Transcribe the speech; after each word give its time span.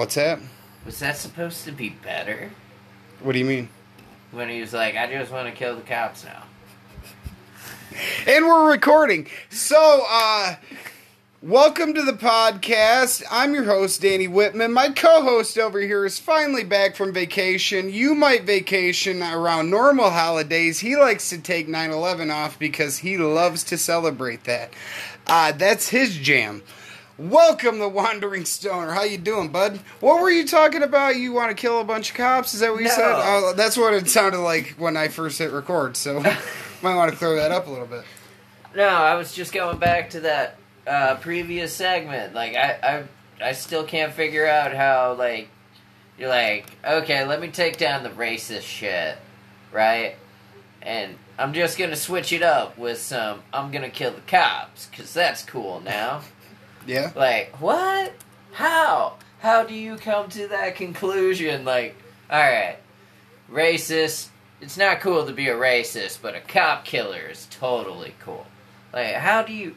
What's 0.00 0.14
that? 0.14 0.38
Was 0.86 0.98
that 1.00 1.18
supposed 1.18 1.66
to 1.66 1.72
be 1.72 1.90
better? 1.90 2.52
What 3.20 3.32
do 3.32 3.38
you 3.38 3.44
mean? 3.44 3.68
When 4.32 4.48
he 4.48 4.62
was 4.62 4.72
like, 4.72 4.96
I 4.96 5.06
just 5.06 5.30
want 5.30 5.46
to 5.46 5.52
kill 5.52 5.76
the 5.76 5.82
cops 5.82 6.24
now. 6.24 6.44
And 8.26 8.46
we're 8.46 8.70
recording. 8.70 9.26
So, 9.50 10.06
uh, 10.08 10.54
welcome 11.42 11.92
to 11.92 12.02
the 12.02 12.14
podcast. 12.14 13.22
I'm 13.30 13.52
your 13.52 13.64
host, 13.64 14.00
Danny 14.00 14.26
Whitman. 14.26 14.72
My 14.72 14.88
co 14.88 15.20
host 15.22 15.58
over 15.58 15.78
here 15.78 16.06
is 16.06 16.18
finally 16.18 16.64
back 16.64 16.96
from 16.96 17.12
vacation. 17.12 17.92
You 17.92 18.14
might 18.14 18.44
vacation 18.44 19.22
around 19.22 19.68
normal 19.68 20.08
holidays. 20.08 20.80
He 20.80 20.96
likes 20.96 21.28
to 21.28 21.42
take 21.42 21.68
9 21.68 21.90
11 21.90 22.30
off 22.30 22.58
because 22.58 22.96
he 22.96 23.18
loves 23.18 23.64
to 23.64 23.76
celebrate 23.76 24.44
that. 24.44 24.72
Uh, 25.26 25.52
that's 25.52 25.90
his 25.90 26.16
jam. 26.16 26.62
Welcome, 27.20 27.80
the 27.80 27.88
Wandering 27.88 28.46
Stoner. 28.46 28.92
How 28.92 29.02
you 29.02 29.18
doing, 29.18 29.48
bud? 29.48 29.78
What 30.00 30.22
were 30.22 30.30
you 30.30 30.46
talking 30.46 30.82
about? 30.82 31.16
You 31.16 31.34
want 31.34 31.50
to 31.50 31.54
kill 31.54 31.78
a 31.78 31.84
bunch 31.84 32.12
of 32.12 32.16
cops? 32.16 32.54
Is 32.54 32.60
that 32.60 32.72
what 32.72 32.80
you 32.80 32.88
No. 32.88 32.94
said? 32.94 33.04
Oh, 33.04 33.52
that's 33.54 33.76
what 33.76 33.92
it 33.92 34.08
sounded 34.08 34.38
like 34.38 34.76
when 34.78 34.96
I 34.96 35.08
first 35.08 35.38
hit 35.38 35.52
record. 35.52 35.98
So, 35.98 36.20
might 36.82 36.94
want 36.94 37.12
to 37.12 37.18
clear 37.18 37.36
that 37.36 37.52
up 37.52 37.66
a 37.66 37.70
little 37.70 37.86
bit. 37.86 38.04
No, 38.74 38.88
I 38.88 39.16
was 39.16 39.34
just 39.34 39.52
going 39.52 39.76
back 39.76 40.08
to 40.10 40.20
that 40.20 40.56
uh, 40.86 41.16
previous 41.16 41.74
segment. 41.74 42.32
Like, 42.34 42.54
I, 42.56 43.04
I, 43.40 43.48
I 43.48 43.52
still 43.52 43.84
can't 43.84 44.14
figure 44.14 44.46
out 44.46 44.72
how, 44.74 45.12
like, 45.12 45.50
you're 46.18 46.30
like, 46.30 46.70
okay, 46.82 47.26
let 47.26 47.38
me 47.38 47.48
take 47.48 47.76
down 47.76 48.02
the 48.02 48.08
racist 48.08 48.62
shit, 48.62 49.18
right? 49.72 50.16
And 50.80 51.16
I'm 51.38 51.52
just 51.52 51.76
gonna 51.76 51.96
switch 51.96 52.32
it 52.32 52.42
up 52.42 52.78
with 52.78 52.98
some, 52.98 53.42
I'm 53.52 53.70
gonna 53.72 53.90
kill 53.90 54.12
the 54.12 54.22
cops, 54.22 54.86
because 54.86 55.12
that's 55.12 55.42
cool 55.42 55.80
now. 55.80 56.22
Yeah. 56.90 57.12
Like, 57.14 57.60
what? 57.60 58.12
How? 58.52 59.14
How 59.38 59.62
do 59.62 59.74
you 59.74 59.96
come 59.96 60.28
to 60.30 60.48
that 60.48 60.74
conclusion? 60.74 61.64
Like, 61.64 61.94
alright, 62.28 62.78
racist, 63.50 64.28
it's 64.60 64.76
not 64.76 65.00
cool 65.00 65.24
to 65.24 65.32
be 65.32 65.48
a 65.48 65.54
racist, 65.54 66.18
but 66.20 66.34
a 66.34 66.40
cop 66.40 66.84
killer 66.84 67.28
is 67.30 67.46
totally 67.48 68.14
cool. 68.20 68.44
Like, 68.92 69.14
how 69.14 69.42
do 69.42 69.52
you, 69.52 69.76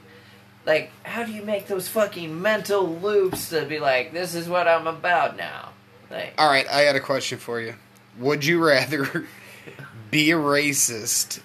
like, 0.65 0.91
how 1.03 1.23
do 1.23 1.31
you 1.31 1.43
make 1.43 1.67
those 1.67 1.87
fucking 1.87 2.41
mental 2.41 2.87
loops 2.87 3.49
to 3.49 3.63
be 3.65 3.79
like, 3.79 4.11
this 4.11 4.33
is 4.33 4.49
what 4.49 4.67
I'm 4.67 4.87
about 4.87 5.37
now? 5.37 5.69
Like, 6.09 6.33
All 6.39 6.49
right, 6.49 6.67
I 6.67 6.83
got 6.85 6.95
a 6.95 6.99
question 6.99 7.37
for 7.37 7.61
you. 7.61 7.75
Would 8.17 8.43
you 8.43 8.63
rather 8.63 9.27
be 10.11 10.31
a 10.31 10.35
racist 10.35 11.41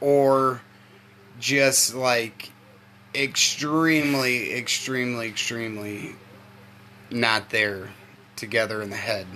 or 0.00 0.62
just 1.38 1.94
like 1.94 2.51
extremely, 3.14 4.52
extremely, 4.54 5.28
extremely 5.28 6.14
not 7.10 7.50
there 7.50 7.90
together 8.36 8.82
in 8.82 8.90
the 8.90 8.96
head? 8.96 9.26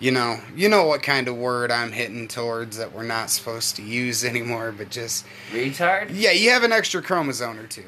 You 0.00 0.12
know, 0.12 0.38
you 0.54 0.68
know 0.68 0.86
what 0.86 1.02
kind 1.02 1.26
of 1.26 1.36
word 1.36 1.72
I'm 1.72 1.90
hitting 1.90 2.28
towards 2.28 2.76
that 2.76 2.92
we're 2.92 3.02
not 3.02 3.30
supposed 3.30 3.76
to 3.76 3.82
use 3.82 4.24
anymore, 4.24 4.72
but 4.76 4.90
just 4.90 5.24
retard? 5.50 6.10
yeah, 6.12 6.30
you 6.30 6.50
have 6.50 6.62
an 6.62 6.72
extra 6.72 7.02
chromosome 7.02 7.58
or 7.58 7.66
two. 7.66 7.84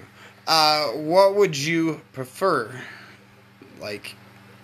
Uh, 0.47 0.89
what 0.89 1.37
would 1.37 1.57
you 1.57 2.01
prefer? 2.13 2.83
Like, 3.81 4.17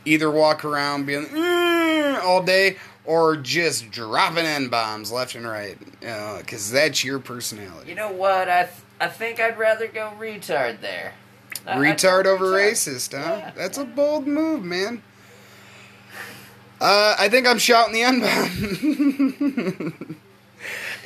either 0.05 0.31
walk 0.31 0.65
around 0.65 1.07
being 1.07 1.27
"Mm," 1.27 2.21
all 2.25 2.43
day, 2.43 2.77
or 3.05 3.37
just 3.37 3.91
dropping 3.93 4.45
n 4.45 4.69
bombs 4.69 5.13
left 5.13 5.37
and 5.37 5.47
right? 5.47 5.79
Because 6.01 6.73
that's 6.73 7.05
your 7.05 7.21
personality. 7.21 7.91
You 7.91 7.95
know 7.95 8.11
what? 8.11 8.49
I, 8.49 8.65
th- 8.65 8.75
I 9.01 9.09
think 9.09 9.41
I'd 9.41 9.59
rather 9.59 9.87
go 9.89 10.13
retard 10.19 10.81
there. 10.81 11.15
Retard 11.67 12.27
over 12.27 12.47
retard. 12.47 12.71
racist, 12.73 13.13
huh? 13.17 13.37
Yeah. 13.39 13.51
That's 13.57 13.79
a 13.79 13.85
bold 13.85 14.27
move, 14.27 14.65
man. 14.65 15.03
Uh, 16.81 17.17
I 17.19 17.29
think 17.29 17.47
I'm 17.47 17.59
shouting 17.59 17.95
the 17.95 18.03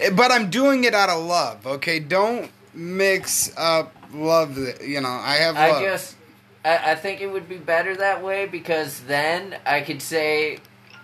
bomb, 0.01 0.17
but 0.17 0.33
I'm 0.33 0.51
doing 0.51 0.85
it 0.85 0.95
out 0.95 1.09
of 1.09 1.25
love. 1.25 1.67
Okay, 1.67 2.01
don't 2.01 2.51
mix 2.75 3.53
up 3.57 3.95
love. 4.13 4.59
You 4.83 5.01
know, 5.01 5.09
I 5.09 5.37
have 5.37 5.55
love. 5.55 5.77
I 5.77 5.83
just, 5.85 6.17
I, 6.65 6.93
I 6.93 6.95
think 6.97 7.21
it 7.21 7.29
would 7.29 7.49
be 7.49 7.57
better 7.57 7.97
that 7.97 8.23
way 8.23 8.47
because 8.47 9.01
then 9.01 9.57
I 9.65 9.81
could 9.83 10.03
say 10.03 10.59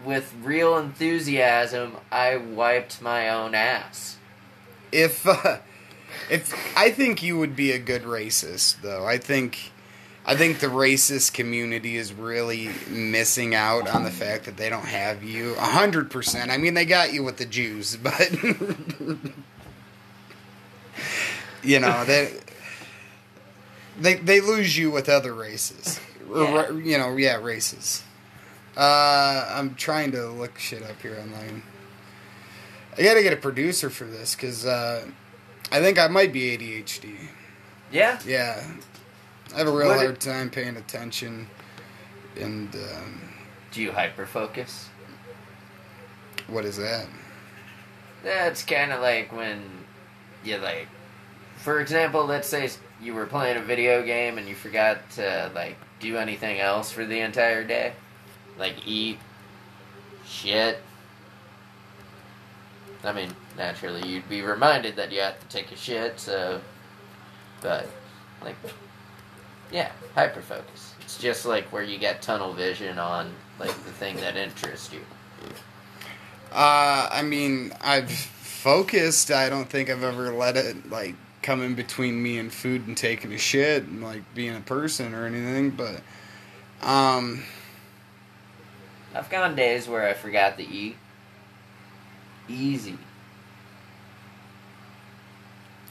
with 0.04 0.34
real 0.42 0.76
enthusiasm, 0.76 1.96
I 2.10 2.36
wiped 2.36 3.00
my 3.00 3.28
own 3.28 3.54
ass. 3.54 4.16
if 4.92 5.26
uh, 5.26 5.58
if 6.30 6.76
I 6.76 6.90
think 6.90 7.22
you 7.22 7.38
would 7.38 7.56
be 7.56 7.72
a 7.72 7.78
good 7.78 8.02
racist 8.02 8.80
though. 8.82 9.06
I 9.06 9.18
think 9.18 9.72
I 10.24 10.34
think 10.34 10.58
the 10.58 10.66
racist 10.66 11.34
community 11.34 11.96
is 11.96 12.12
really 12.12 12.70
missing 12.88 13.54
out 13.54 13.88
on 13.88 14.02
the 14.02 14.10
fact 14.10 14.44
that 14.46 14.56
they 14.56 14.68
don't 14.68 14.86
have 14.86 15.22
you 15.22 15.54
a 15.54 15.60
hundred 15.60 16.10
percent. 16.10 16.50
I 16.50 16.58
mean, 16.58 16.74
they 16.74 16.84
got 16.84 17.12
you 17.12 17.22
with 17.22 17.36
the 17.36 17.46
Jews, 17.46 17.96
but 18.02 18.32
you 21.62 21.78
know 21.78 22.04
they 22.04 22.32
they 24.00 24.14
they 24.14 24.40
lose 24.40 24.76
you 24.76 24.90
with 24.90 25.08
other 25.08 25.32
races. 25.32 26.00
Yeah. 26.28 26.70
You 26.72 26.98
know, 26.98 27.16
yeah, 27.16 27.36
races. 27.36 28.02
Uh, 28.76 29.46
I'm 29.48 29.74
trying 29.74 30.12
to 30.12 30.26
look 30.26 30.58
shit 30.58 30.82
up 30.82 31.00
here 31.00 31.18
online. 31.20 31.62
I 32.98 33.02
gotta 33.02 33.22
get 33.22 33.32
a 33.32 33.36
producer 33.36 33.90
for 33.90 34.04
this 34.04 34.34
because 34.34 34.66
uh, 34.66 35.06
I 35.72 35.80
think 35.80 35.98
I 35.98 36.06
might 36.08 36.32
be 36.32 36.56
ADHD. 36.56 37.16
Yeah, 37.90 38.18
Yeah, 38.26 38.62
I 39.54 39.58
have 39.58 39.68
a 39.68 39.70
real 39.70 39.88
What 39.88 39.98
hard 39.98 40.10
it- 40.12 40.20
time 40.20 40.50
paying 40.50 40.76
attention, 40.76 41.48
and 42.38 42.74
um, 42.74 43.20
do 43.72 43.82
you 43.82 43.90
hyperfocus? 43.90 44.84
what 46.48 46.64
is 46.64 46.76
that? 46.76 47.06
That's 48.22 48.64
kind 48.64 48.92
of 48.92 49.00
like 49.00 49.32
when 49.32 49.62
you 50.44 50.58
like, 50.58 50.88
for 51.56 51.80
example, 51.80 52.24
let's 52.24 52.48
say 52.48 52.68
you 53.00 53.14
were 53.14 53.26
playing 53.26 53.56
a 53.56 53.62
video 53.62 54.02
game 54.04 54.38
and 54.38 54.48
you 54.48 54.54
forgot 54.54 55.08
to 55.10 55.50
like 55.54 55.76
do 56.00 56.16
anything 56.16 56.60
else 56.60 56.90
for 56.92 57.04
the 57.04 57.20
entire 57.20 57.64
day, 57.64 57.92
like 58.58 58.74
eat, 58.86 59.18
shit. 60.26 60.80
I 63.04 63.12
mean, 63.12 63.30
naturally, 63.56 64.06
you'd 64.08 64.28
be 64.28 64.42
reminded 64.42 64.96
that 64.96 65.12
you 65.12 65.20
have 65.20 65.38
to 65.38 65.46
take 65.48 65.72
a 65.72 65.76
shit, 65.76 66.18
so. 66.18 66.60
But, 67.60 67.88
like, 68.42 68.56
yeah, 69.70 69.90
hyperfocus. 70.16 70.92
It's 71.00 71.18
just 71.18 71.46
like 71.46 71.72
where 71.72 71.82
you 71.82 71.98
get 71.98 72.22
tunnel 72.22 72.52
vision 72.52 72.98
on, 72.98 73.32
like, 73.58 73.68
the 73.68 73.92
thing 73.92 74.16
that 74.16 74.36
interests 74.36 74.92
you. 74.92 75.00
Uh, 76.52 77.08
I 77.10 77.22
mean, 77.22 77.72
I've 77.82 78.10
focused. 78.10 79.30
I 79.30 79.48
don't 79.48 79.68
think 79.68 79.90
I've 79.90 80.02
ever 80.02 80.32
let 80.32 80.56
it 80.56 80.90
like 80.90 81.14
come 81.42 81.62
in 81.62 81.74
between 81.74 82.20
me 82.20 82.38
and 82.38 82.52
food 82.52 82.88
and 82.88 82.96
taking 82.96 83.32
a 83.32 83.38
shit 83.38 83.84
and 83.84 84.02
like 84.02 84.22
being 84.34 84.56
a 84.56 84.60
person 84.60 85.14
or 85.14 85.26
anything. 85.26 85.70
But 85.70 86.00
um, 86.82 87.44
I've 89.14 89.30
gone 89.30 89.54
days 89.54 89.86
where 89.86 90.08
I 90.08 90.14
forgot 90.14 90.56
to 90.58 90.66
eat. 90.66 90.96
Easy. 92.48 92.98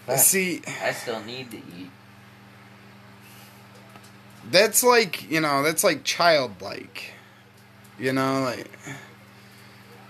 But 0.06 0.18
see, 0.18 0.62
I 0.84 0.92
still 0.92 1.24
need 1.24 1.52
to 1.52 1.58
eat. 1.58 1.90
that's 4.52 4.84
like 4.84 5.30
you 5.30 5.42
know, 5.42 5.64
that's 5.64 5.84
like 5.84 6.04
childlike. 6.04 7.12
You 7.98 8.14
know, 8.14 8.42
like 8.42 8.70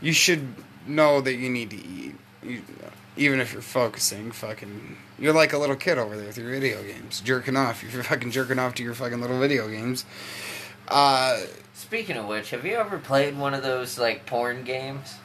you 0.02 0.14
should 0.14 0.48
know 0.88 1.22
that 1.22 1.36
you 1.36 1.50
need 1.50 1.70
to 1.70 1.78
eat, 1.78 2.16
you, 2.44 2.62
even 3.16 3.40
if 3.40 3.54
you're 3.54 3.62
focusing. 3.62 4.32
Fucking, 4.32 4.98
you're 5.20 5.34
like 5.34 5.54
a 5.54 5.58
little 5.58 5.76
kid 5.76 5.98
over 5.98 6.18
there 6.18 6.28
with 6.28 6.38
your 6.38 6.50
video 6.50 6.82
games, 6.84 7.22
jerking 7.22 7.56
off. 7.56 7.84
You're 7.84 8.04
fucking 8.04 8.32
jerking 8.32 8.60
off 8.60 8.76
to 8.76 8.84
your 8.84 8.94
fucking 8.94 9.22
little 9.22 9.40
video 9.40 9.68
games. 9.68 10.06
Uh, 10.88 11.42
Speaking 11.74 12.18
of 12.18 12.26
which, 12.28 12.52
have 12.52 12.66
you 12.66 12.76
ever 12.76 12.98
played 12.98 13.38
one 13.38 13.54
of 13.54 13.64
those 13.64 13.98
like 13.98 14.26
porn 14.26 14.64
games? 14.64 15.16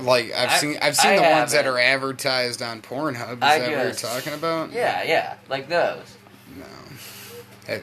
Like 0.00 0.32
I've 0.32 0.50
I- 0.50 0.56
seen, 0.58 0.78
I've 0.82 0.96
seen 0.96 1.12
I 1.12 1.16
the 1.16 1.22
ones 1.22 1.52
that 1.52 1.66
are 1.66 1.78
advertised 1.78 2.62
on 2.62 2.82
Pornhub. 2.82 3.36
Is 3.38 3.42
I 3.42 3.58
that 3.58 3.70
what 3.70 3.84
you're 3.84 3.92
talking 3.92 4.32
about? 4.34 4.72
Yeah, 4.72 5.02
yeah, 5.02 5.34
like 5.48 5.68
those. 5.68 6.16
No. 6.56 6.64
Eh, 7.68 7.80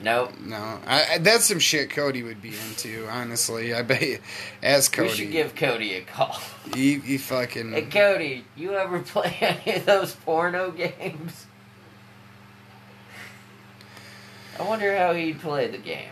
Nope. 0.00 0.38
No, 0.40 0.78
I, 0.86 1.14
I, 1.14 1.18
that's 1.18 1.46
some 1.46 1.58
shit 1.58 1.90
Cody 1.90 2.22
would 2.22 2.40
be 2.40 2.50
into. 2.68 3.08
Honestly, 3.08 3.74
I 3.74 3.82
bet. 3.82 4.00
You, 4.00 4.18
ask 4.62 4.92
Cody. 4.92 5.08
We 5.08 5.14
should 5.16 5.32
give 5.32 5.54
Cody 5.56 5.94
a 5.94 6.02
call. 6.02 6.38
He, 6.72 7.00
he 7.00 7.18
fucking. 7.18 7.72
Hey 7.72 7.82
Cody, 7.82 8.44
you 8.54 8.74
ever 8.74 8.98
play 9.04 9.36
any 9.40 9.76
of 9.78 9.86
those 9.86 10.14
porno 10.14 10.70
games? 10.70 11.46
I 14.56 14.62
wonder 14.62 14.96
how 14.96 15.14
he'd 15.14 15.40
play 15.40 15.66
the 15.68 15.78
game. 15.78 16.10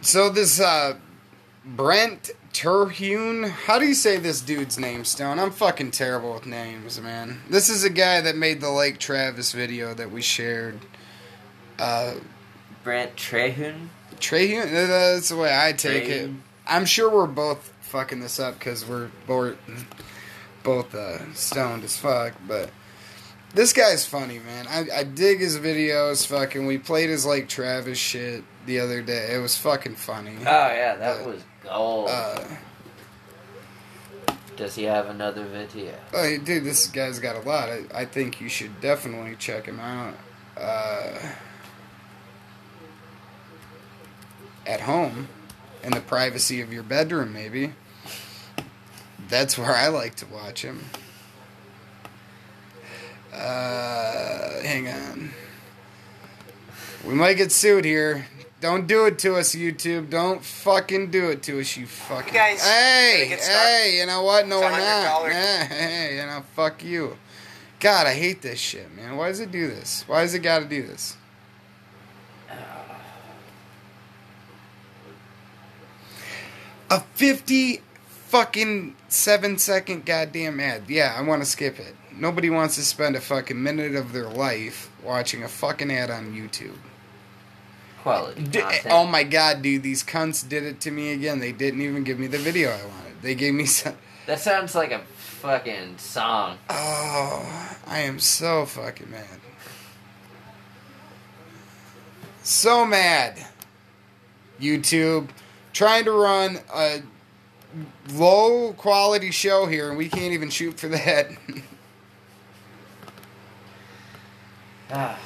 So 0.00 0.30
this 0.30 0.60
uh, 0.60 0.94
Brent 1.66 2.30
Terhune, 2.52 3.42
how 3.42 3.80
do 3.80 3.86
you 3.86 3.94
say 3.94 4.18
this 4.18 4.40
dude's 4.40 4.78
name, 4.78 5.04
Stone? 5.04 5.40
I'm 5.40 5.50
fucking 5.50 5.90
terrible 5.90 6.34
with 6.34 6.46
names, 6.46 7.00
man. 7.00 7.40
This 7.50 7.68
is 7.68 7.82
a 7.82 7.90
guy 7.90 8.20
that 8.20 8.36
made 8.36 8.60
the 8.60 8.70
Lake 8.70 8.98
Travis 8.98 9.50
video 9.52 9.92
that 9.94 10.12
we 10.12 10.22
shared. 10.22 10.78
Uh, 11.76 12.14
Brent 12.84 13.16
Trehune. 13.16 13.88
Trey, 14.20 14.54
that's 14.58 15.28
the 15.30 15.36
way 15.36 15.50
I 15.52 15.72
take 15.72 16.04
it. 16.04 16.30
I'm 16.68 16.84
sure 16.86 17.10
we're 17.10 17.26
both 17.26 17.72
fucking 17.82 18.20
this 18.20 18.38
up 18.38 18.58
because 18.58 18.86
we're 18.86 19.10
both 19.26 19.56
both 20.62 20.94
uh, 20.94 21.32
stoned 21.34 21.82
as 21.84 21.96
fuck. 21.98 22.34
But 22.46 22.70
this 23.54 23.72
guy's 23.72 24.06
funny, 24.06 24.38
man. 24.38 24.66
I, 24.68 25.00
I 25.00 25.02
dig 25.02 25.40
his 25.40 25.58
videos. 25.58 26.26
Fucking, 26.28 26.64
we 26.64 26.78
played 26.78 27.10
his 27.10 27.26
like 27.26 27.48
Travis 27.48 27.98
shit 27.98 28.44
the 28.66 28.80
other 28.80 29.02
day. 29.02 29.34
It 29.34 29.38
was 29.42 29.56
fucking 29.58 29.96
funny. 29.96 30.36
Oh 30.40 30.44
yeah, 30.44 30.94
that 30.96 31.22
Uh, 31.22 31.28
was 31.28 31.42
gold. 31.68 32.08
Uh, 32.10 32.44
Does 34.56 34.74
he 34.74 34.84
have 34.84 35.08
another 35.08 35.44
video? 35.44 35.92
oh, 36.14 36.38
dude, 36.38 36.64
this 36.64 36.86
guy's 36.86 37.18
got 37.18 37.36
a 37.36 37.40
lot. 37.48 37.68
I, 37.68 37.84
I 37.94 38.04
think 38.04 38.40
you 38.40 38.48
should 38.48 38.80
definitely 38.80 39.36
check 39.36 39.66
him 39.66 39.78
out. 39.80 40.14
Uh, 40.56 41.18
at 44.66 44.80
home, 44.80 45.28
in 45.84 45.92
the 45.92 46.00
privacy 46.00 46.60
of 46.60 46.72
your 46.72 46.82
bedroom, 46.82 47.32
maybe. 47.32 47.74
That's 49.28 49.58
where 49.58 49.74
I 49.74 49.88
like 49.88 50.14
to 50.16 50.26
watch 50.26 50.62
him. 50.62 50.84
Uh, 53.32 54.62
hang 54.62 54.88
on. 54.88 55.30
We 57.06 57.14
might 57.14 57.34
get 57.34 57.52
sued 57.52 57.84
here. 57.84 58.26
Don't 58.66 58.88
do 58.88 59.06
it 59.06 59.16
to 59.20 59.36
us, 59.36 59.54
YouTube. 59.54 60.10
Don't 60.10 60.44
fucking 60.44 61.12
do 61.12 61.30
it 61.30 61.40
to 61.44 61.60
us, 61.60 61.76
you 61.76 61.86
fucking. 61.86 62.34
You 62.34 62.40
guys 62.40 62.60
hey, 62.68 63.18
gonna 63.18 63.28
get 63.28 63.40
started? 63.40 63.60
hey, 63.60 63.98
you 64.00 64.06
know 64.06 64.24
what? 64.24 64.48
No, 64.48 64.58
we're 64.58 64.70
not. 64.70 65.30
Hey, 65.30 65.66
hey, 65.70 66.16
you 66.16 66.26
know, 66.26 66.42
fuck 66.56 66.82
you. 66.82 67.16
God, 67.78 68.08
I 68.08 68.14
hate 68.14 68.42
this 68.42 68.58
shit, 68.58 68.92
man. 68.96 69.16
Why 69.16 69.28
does 69.28 69.38
it 69.38 69.52
do 69.52 69.68
this? 69.68 70.02
Why 70.08 70.22
does 70.22 70.34
it 70.34 70.40
got 70.40 70.58
to 70.58 70.64
do 70.64 70.84
this? 70.84 71.16
A 76.90 77.00
50 77.14 77.82
fucking 78.08 78.96
7 79.06 79.58
second 79.58 80.04
goddamn 80.04 80.58
ad. 80.58 80.82
Yeah, 80.88 81.14
I 81.16 81.22
want 81.22 81.40
to 81.40 81.48
skip 81.48 81.78
it. 81.78 81.94
Nobody 82.12 82.50
wants 82.50 82.74
to 82.74 82.82
spend 82.82 83.14
a 83.14 83.20
fucking 83.20 83.62
minute 83.62 83.94
of 83.94 84.12
their 84.12 84.28
life 84.28 84.90
watching 85.04 85.44
a 85.44 85.48
fucking 85.48 85.92
ad 85.92 86.10
on 86.10 86.32
YouTube. 86.32 86.74
Quality 88.06 88.42
D- 88.44 88.62
oh 88.88 89.04
my 89.04 89.24
god, 89.24 89.62
dude, 89.62 89.82
these 89.82 90.04
cunts 90.04 90.48
did 90.48 90.62
it 90.62 90.78
to 90.82 90.92
me 90.92 91.12
again. 91.12 91.40
They 91.40 91.50
didn't 91.50 91.80
even 91.80 92.04
give 92.04 92.20
me 92.20 92.28
the 92.28 92.38
video 92.38 92.70
I 92.70 92.84
wanted. 92.84 93.20
They 93.20 93.34
gave 93.34 93.52
me 93.52 93.64
some. 93.66 93.96
That 94.26 94.38
sounds 94.38 94.76
like 94.76 94.92
a 94.92 95.00
fucking 95.00 95.98
song. 95.98 96.58
Oh, 96.70 97.76
I 97.84 97.98
am 97.98 98.20
so 98.20 98.64
fucking 98.64 99.10
mad. 99.10 99.40
So 102.44 102.86
mad. 102.86 103.44
YouTube 104.60 105.30
trying 105.72 106.04
to 106.04 106.12
run 106.12 106.60
a 106.72 107.02
low 108.12 108.72
quality 108.74 109.32
show 109.32 109.66
here 109.66 109.88
and 109.88 109.98
we 109.98 110.08
can't 110.08 110.32
even 110.32 110.50
shoot 110.50 110.78
for 110.78 110.86
that. 110.88 111.30
Ah, 114.88 115.18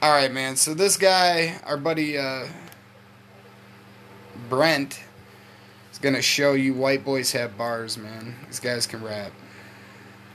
All 0.00 0.10
right, 0.12 0.32
man. 0.32 0.54
So 0.54 0.74
this 0.74 0.96
guy, 0.96 1.60
our 1.66 1.76
buddy 1.76 2.16
uh, 2.16 2.46
Brent, 4.48 5.00
is 5.90 5.98
gonna 5.98 6.22
show 6.22 6.52
you 6.52 6.72
white 6.72 7.04
boys 7.04 7.32
have 7.32 7.58
bars, 7.58 7.98
man. 7.98 8.36
These 8.46 8.60
guys 8.60 8.86
can 8.86 9.02
rap. 9.02 9.32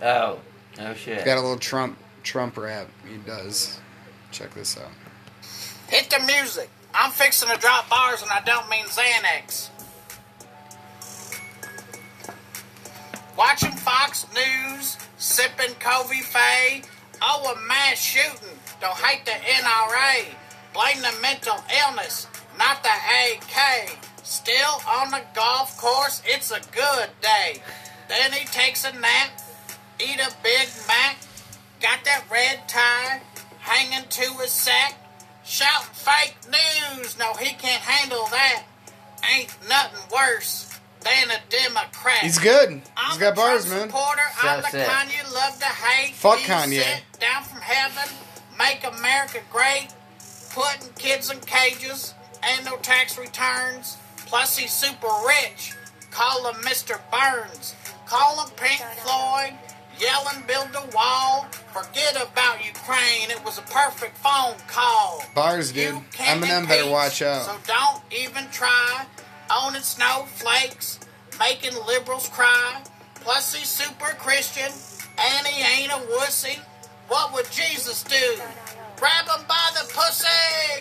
oh, 0.01 0.39
oh 0.79 0.93
shit. 0.93 1.15
He's 1.15 1.23
got 1.23 1.37
a 1.37 1.41
little 1.41 1.57
Trump 1.57 1.97
Trump 2.23 2.57
rap. 2.57 2.89
He 3.09 3.17
does. 3.17 3.79
Check 4.31 4.53
this 4.53 4.77
out. 4.77 4.91
Hit 5.87 6.09
the 6.09 6.19
music. 6.25 6.69
I'm 6.93 7.11
fixing 7.11 7.49
to 7.49 7.57
drop 7.57 7.89
bars 7.89 8.21
and 8.21 8.31
I 8.31 8.41
don't 8.41 8.69
mean 8.69 8.85
Xanax. 8.85 9.69
Watching 13.37 13.71
Fox 13.71 14.27
News, 14.33 14.97
sipping 15.17 15.75
covfefe. 15.75 16.85
Oh, 17.21 17.55
a 17.55 17.67
mass 17.67 17.99
shooting. 17.99 18.57
Don't 18.83 18.97
hate 18.97 19.23
the 19.23 19.31
NRA. 19.31 20.25
Blame 20.73 21.01
the 21.01 21.17
mental 21.21 21.55
illness, 21.87 22.27
not 22.59 22.83
the 22.83 22.89
AK. 22.89 23.97
Still 24.23 24.81
on 24.85 25.09
the 25.09 25.21
golf 25.33 25.77
course, 25.77 26.21
it's 26.25 26.51
a 26.51 26.59
good 26.73 27.07
day. 27.21 27.61
Then 28.09 28.33
he 28.33 28.45
takes 28.45 28.83
a 28.83 28.91
nap, 28.91 29.39
eat 30.01 30.19
a 30.19 30.29
Big 30.43 30.67
Mac, 30.85 31.15
got 31.81 32.03
that 32.03 32.25
red 32.29 32.67
tie 32.67 33.21
hanging 33.59 34.05
to 34.09 34.33
his 34.41 34.51
sack, 34.51 34.97
shouting 35.45 35.87
fake 35.93 36.35
news. 36.51 37.17
No, 37.17 37.31
he 37.35 37.53
can't 37.53 37.83
handle 37.83 38.25
that. 38.31 38.63
Ain't 39.33 39.55
nothing 39.69 40.01
worse 40.13 40.77
than 40.99 41.31
a 41.31 41.39
Democrat. 41.49 42.19
He's 42.19 42.37
good. 42.37 42.69
He's 42.69 42.81
I'm 42.97 43.17
got 43.17 43.33
bars, 43.37 43.65
Trump 43.65 43.79
man. 43.79 43.89
Supporter. 43.89 44.21
I'm 44.41 44.61
That's 44.61 44.71
the 44.73 44.81
it. 44.81 44.87
kind 44.87 45.09
love 45.33 45.59
to 45.59 45.65
hate. 45.65 46.13
Fuck 46.15 46.37
He 46.39 46.45
Kanye. 46.51 46.81
sent 46.81 47.03
down 47.19 47.43
from 47.43 47.61
heaven, 47.61 48.09
make 48.57 48.83
America 48.83 49.39
great, 49.51 49.87
putting 50.53 50.93
kids 50.93 51.31
in 51.31 51.39
cages, 51.41 52.13
and 52.43 52.65
no 52.65 52.77
tax 52.77 53.17
returns. 53.17 53.97
Plus, 54.25 54.57
he's 54.57 54.71
super 54.71 55.09
rich. 55.25 55.73
Call 56.11 56.51
him 56.51 56.61
Mr. 56.61 56.99
Burns. 57.11 57.75
Call 58.05 58.45
him 58.45 58.51
Pink 58.55 58.81
Floyd. 58.99 59.53
Yelling, 59.99 60.43
build 60.47 60.69
a 60.75 60.95
wall. 60.95 61.45
Forget 61.71 62.15
about 62.15 62.65
Ukraine. 62.65 63.29
It 63.29 63.43
was 63.45 63.59
a 63.59 63.61
perfect 63.63 64.17
phone 64.17 64.55
call. 64.67 65.23
Bars, 65.35 65.71
dude. 65.71 65.93
You 65.93 66.03
can't 66.11 66.43
Eminem 66.43 66.67
better 66.67 66.89
watch 66.89 67.21
out. 67.21 67.45
So 67.45 67.55
don't 67.67 68.01
even 68.11 68.49
try 68.51 69.05
owning 69.51 69.81
snowflakes, 69.81 70.99
making 71.39 71.73
liberals 71.85 72.29
cry. 72.29 72.81
Plus 73.15 73.53
he's 73.53 73.69
super 73.69 74.13
Christian, 74.17 74.71
and 75.17 75.47
he 75.47 75.81
ain't 75.81 75.91
a 75.91 76.05
wussy. 76.17 76.59
What 77.13 77.31
would 77.37 77.45
Jesus 77.51 78.01
do? 78.01 78.41
Grab 78.97 79.29
him 79.29 79.45
by 79.45 79.69
the 79.77 79.85
pussy! 79.93 80.25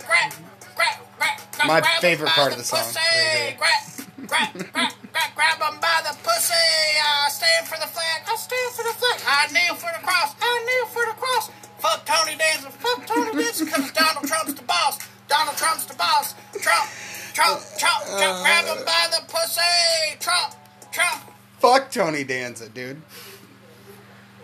Grab, 0.00 0.32
grab, 0.74 0.96
grab, 1.20 1.36
grab, 1.52 1.68
My 1.68 1.80
grab 1.84 2.00
favorite 2.00 2.32
by 2.32 2.32
part 2.32 2.52
the 2.52 2.56
of 2.56 2.64
the 2.64 2.72
song, 2.72 2.80
Pussy. 2.80 2.96
right. 2.96 3.52
Grab, 3.60 3.84
grab, 4.32 4.72
grab, 4.72 4.92
grab, 5.12 5.30
grab 5.36 5.58
him 5.60 5.76
by 5.76 6.00
the 6.08 6.16
pussy! 6.24 6.56
I 7.04 7.28
stand 7.28 7.68
for 7.68 7.76
the 7.76 7.84
flag, 7.84 8.24
I 8.24 8.36
stand 8.40 8.72
for 8.72 8.80
the 8.80 8.96
flag. 8.96 9.20
I 9.28 9.52
kneel 9.52 9.76
for 9.76 9.92
the 9.92 10.00
cross, 10.00 10.32
I 10.40 10.52
kneel 10.64 10.86
for 10.88 11.04
the 11.04 11.20
cross. 11.20 11.50
Fuck 11.84 12.06
Tony 12.08 12.32
Danza, 12.40 12.70
fuck 12.80 13.04
Tony 13.06 13.36
Danza, 13.36 13.64
because 13.66 13.92
Donald 13.92 14.24
Trump's 14.24 14.54
the 14.54 14.64
boss. 14.64 15.04
Donald 15.28 15.56
Trump's 15.58 15.84
the 15.84 15.94
boss. 16.00 16.32
Trump, 16.64 16.88
Trump, 17.36 17.60
Trump, 17.76 18.08
Trump, 18.08 18.40
grab 18.40 18.64
him 18.72 18.80
by 18.88 19.04
the 19.12 19.20
pussy. 19.28 20.16
Trump, 20.18 20.54
Trump. 20.92 21.28
Fuck 21.60 21.90
Tony 21.90 22.24
Danza, 22.24 22.70
dude. 22.70 23.02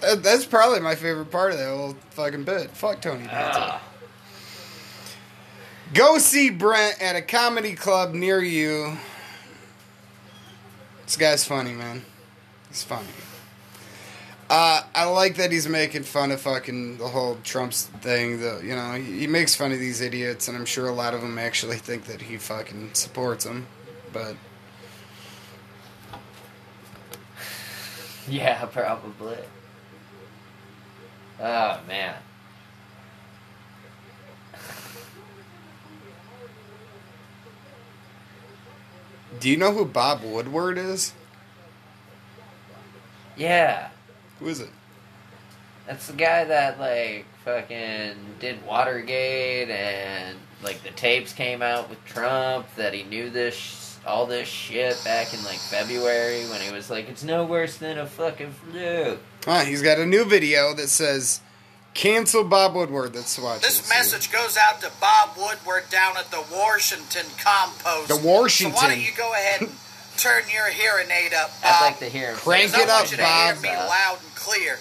That- 0.01 0.23
That's 0.23 0.45
probably 0.47 0.81
my 0.81 0.95
favorite 0.95 1.31
part 1.31 1.53
of 1.53 1.59
that 1.59 1.69
whole 1.69 1.97
fucking 2.11 2.45
bit. 2.45 2.71
Fuck 2.71 3.01
Tony 3.03 3.25
Danza. 3.27 3.31
Ah, 3.61 3.83
Go 5.95 6.19
see 6.19 6.51
Brent 6.51 7.01
at 7.01 7.17
a 7.17 7.23
comedy 7.23 7.75
club 7.75 8.13
near 8.13 8.41
you. 8.43 8.99
This 11.07 11.17
guy's 11.17 11.45
funny, 11.45 11.73
man. 11.73 12.05
He's 12.69 12.83
funny. 12.83 13.09
Uh, 14.51 14.83
I 14.95 15.05
like 15.05 15.37
that 15.37 15.51
he's 15.53 15.67
making 15.69 16.03
fun 16.05 16.31
of 16.31 16.41
fucking 16.41 16.99
the 16.99 17.09
whole 17.09 17.37
Trump's 17.45 17.85
thing. 17.87 18.41
The 18.41 18.61
you 18.63 18.75
know 18.77 18.93
he, 18.93 19.21
he 19.21 19.27
makes 19.27 19.55
fun 19.55 19.73
of 19.73 19.79
these 19.79 20.01
idiots, 20.03 20.49
and 20.49 20.57
I'm 20.57 20.65
sure 20.67 20.89
a 20.89 20.93
lot 20.93 21.15
of 21.15 21.21
them 21.23 21.39
actually 21.39 21.77
think 21.77 22.05
that 22.05 22.21
he 22.23 22.37
fucking 22.39 22.91
supports 22.95 23.45
them. 23.45 23.67
But 24.13 24.37
yeah, 28.29 28.65
probably. 28.67 29.37
Oh 31.41 31.81
man. 31.87 32.15
do 39.41 39.49
you 39.49 39.57
know 39.57 39.73
who 39.73 39.85
Bob 39.85 40.23
Woodward 40.23 40.79
is? 40.79 41.13
Yeah. 43.37 43.89
Who 44.39 44.49
is 44.49 44.61
it? 44.61 44.71
That's 45.87 46.07
the 46.07 46.13
guy 46.13 46.45
that 46.45 46.79
like 46.79 47.25
fucking 47.45 48.17
did 48.41 48.65
Watergate 48.67 49.71
and 49.71 50.37
like 50.63 50.83
the 50.83 50.91
tapes 50.91 51.33
came 51.33 51.63
out 51.63 51.89
with 51.89 52.05
Trump 52.05 52.67
that 52.77 52.93
he 52.93 53.05
knew 53.05 53.31
this 53.31 53.88
all 54.09 54.27
this 54.27 54.49
shit 54.49 55.01
back 55.05 55.33
in 55.35 55.43
like 55.45 55.59
February 55.59 56.43
when 56.51 56.61
he 56.61 56.73
was 56.73 56.91
like 56.91 57.09
it's 57.09 57.23
no 57.25 57.45
worse 57.45 57.77
than 57.77 57.99
a 57.99 58.07
fucking 58.07 58.51
flu. 58.53 59.19
Ah, 59.47 59.65
he's 59.65 59.83
got 59.83 59.99
a 59.99 60.07
new 60.07 60.25
video 60.25 60.75
that 60.75 60.89
says 60.89 61.41
cancel 61.95 62.45
Bob 62.45 62.75
Woodward. 62.75 63.15
Let's 63.15 63.39
watch 63.39 63.61
This 63.63 63.79
this. 63.81 63.91
message 63.91 64.33
goes 64.33 64.57
out 64.57 64.81
to 64.81 64.91
Bob 65.01 65.31
Woodward 65.37 65.85
down 65.91 66.17
at 66.17 66.31
the 66.31 66.43
Washington 66.53 67.27
Compost. 67.43 68.09
The 68.09 68.17
Washington. 68.17 68.77
So 68.77 68.83
why 68.87 68.95
don't 68.95 69.05
you 69.05 69.13
go 69.17 69.33
ahead 69.33 69.61
and 69.63 69.71
turn 70.17 70.43
your 70.53 70.67
hearing 70.69 71.09
aid 71.11 71.33
up, 71.35 71.51
I'd 71.63 71.81
like 71.91 71.99
to 72.01 72.07
hear 72.07 72.31
him. 72.31 72.37
Crank 72.37 72.71
say 72.71 72.79
Because 72.79 72.81
I 72.81 72.83
it 72.83 72.89
want 72.89 73.05
up, 73.05 73.11
you 73.11 73.17
to 73.19 73.23
Bob. 73.23 73.55
hear 73.55 73.63
me 73.73 73.77
loud 73.79 74.19
and 74.25 74.35
clear, 74.35 74.79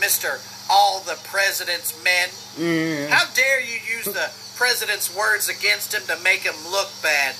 Mister. 0.00 0.38
all 0.70 1.00
the 1.00 1.18
president's 1.24 1.92
men. 2.04 2.28
Yeah. 2.58 3.08
How 3.08 3.32
dare 3.34 3.60
you 3.60 3.78
use 3.96 4.04
the 4.06 4.30
president's 4.56 5.14
words 5.14 5.48
against 5.48 5.92
him 5.94 6.02
to 6.06 6.22
make 6.22 6.40
him 6.40 6.54
look 6.70 6.88
bad? 7.02 7.34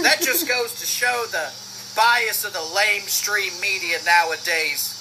That 0.00 0.20
just 0.22 0.48
goes 0.48 0.74
to 0.80 0.86
show 0.86 1.26
the 1.30 1.52
bias 1.94 2.44
of 2.44 2.52
the 2.52 2.64
lamestream 2.72 3.60
media 3.60 3.98
nowadays. 4.06 4.98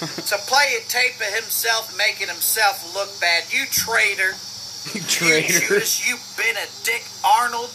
To 0.00 0.36
play 0.48 0.80
a 0.80 0.88
tape 0.88 1.20
of 1.20 1.34
himself 1.34 1.96
making 1.96 2.28
himself 2.28 2.94
look 2.94 3.12
bad, 3.20 3.52
you 3.52 3.66
traitor. 3.66 4.34
You 4.94 5.02
Traitor. 5.02 5.60
Judas, 5.60 6.08
you 6.08 6.16
been 6.40 6.56
a 6.56 6.64
Dick 6.84 7.04
Arnold. 7.22 7.68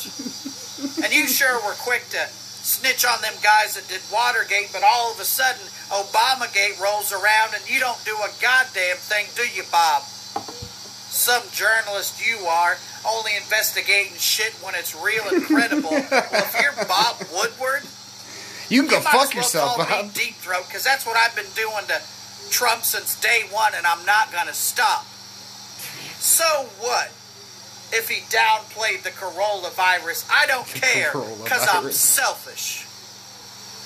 and 1.05 1.13
you 1.13 1.27
sure 1.27 1.62
were 1.62 1.77
quick 1.77 2.01
to 2.10 2.25
snitch 2.65 3.05
on 3.05 3.22
them 3.22 3.36
guys 3.43 3.75
that 3.75 3.88
did 3.88 4.01
Watergate, 4.12 4.74
but 4.74 4.81
all 4.81 5.13
of 5.13 5.19
a 5.19 5.24
sudden 5.24 5.62
Obamagate 5.93 6.81
rolls 6.81 7.13
around 7.13 7.53
and 7.53 7.62
you 7.69 7.79
don't 7.79 8.03
do 8.05 8.17
a 8.17 8.34
goddamn 8.41 8.98
thing, 8.98 9.27
do 9.38 9.45
you, 9.53 9.62
Bob? 9.72 10.01
Some 11.15 11.43
journalist 11.53 12.19
you 12.27 12.45
are, 12.45 12.75
only 13.07 13.31
investigating 13.38 14.12
shit 14.17 14.51
when 14.62 14.75
it's 14.75 14.93
real 14.93 15.24
and 15.31 15.43
credible. 15.45 15.89
well, 16.12 16.27
if 16.43 16.60
you're 16.60 16.75
Bob 16.86 17.15
Woodward, 17.31 17.88
You 18.67 18.81
can 18.84 18.91
go 18.91 18.98
you 18.98 19.01
fuck 19.03 19.15
as 19.15 19.29
well 19.29 19.38
yourself, 19.38 19.75
call 19.77 19.86
Bob. 19.88 20.05
me 20.07 20.12
Deep 20.13 20.36
Throat, 20.36 20.65
because 20.67 20.84
that's 20.84 21.05
what 21.05 21.15
I've 21.15 21.34
been 21.34 21.50
doing 21.55 21.88
to 21.88 22.01
Trump 22.51 22.84
since 22.84 23.15
day 23.19 23.43
one, 23.50 23.72
and 23.77 23.88
I'm 23.88 24.05
not 24.05 24.34
going 24.34 24.48
to 24.48 24.53
stop. 24.53 25.05
So 26.19 26.43
what? 26.84 27.07
If 27.95 28.10
he 28.10 28.19
downplayed 28.27 29.03
the 29.03 29.12
coronavirus, 29.12 30.27
I 30.29 30.45
don't 30.48 30.67
care, 30.84 31.13
because 31.13 31.65
I'm 31.72 31.91
selfish. 31.93 32.84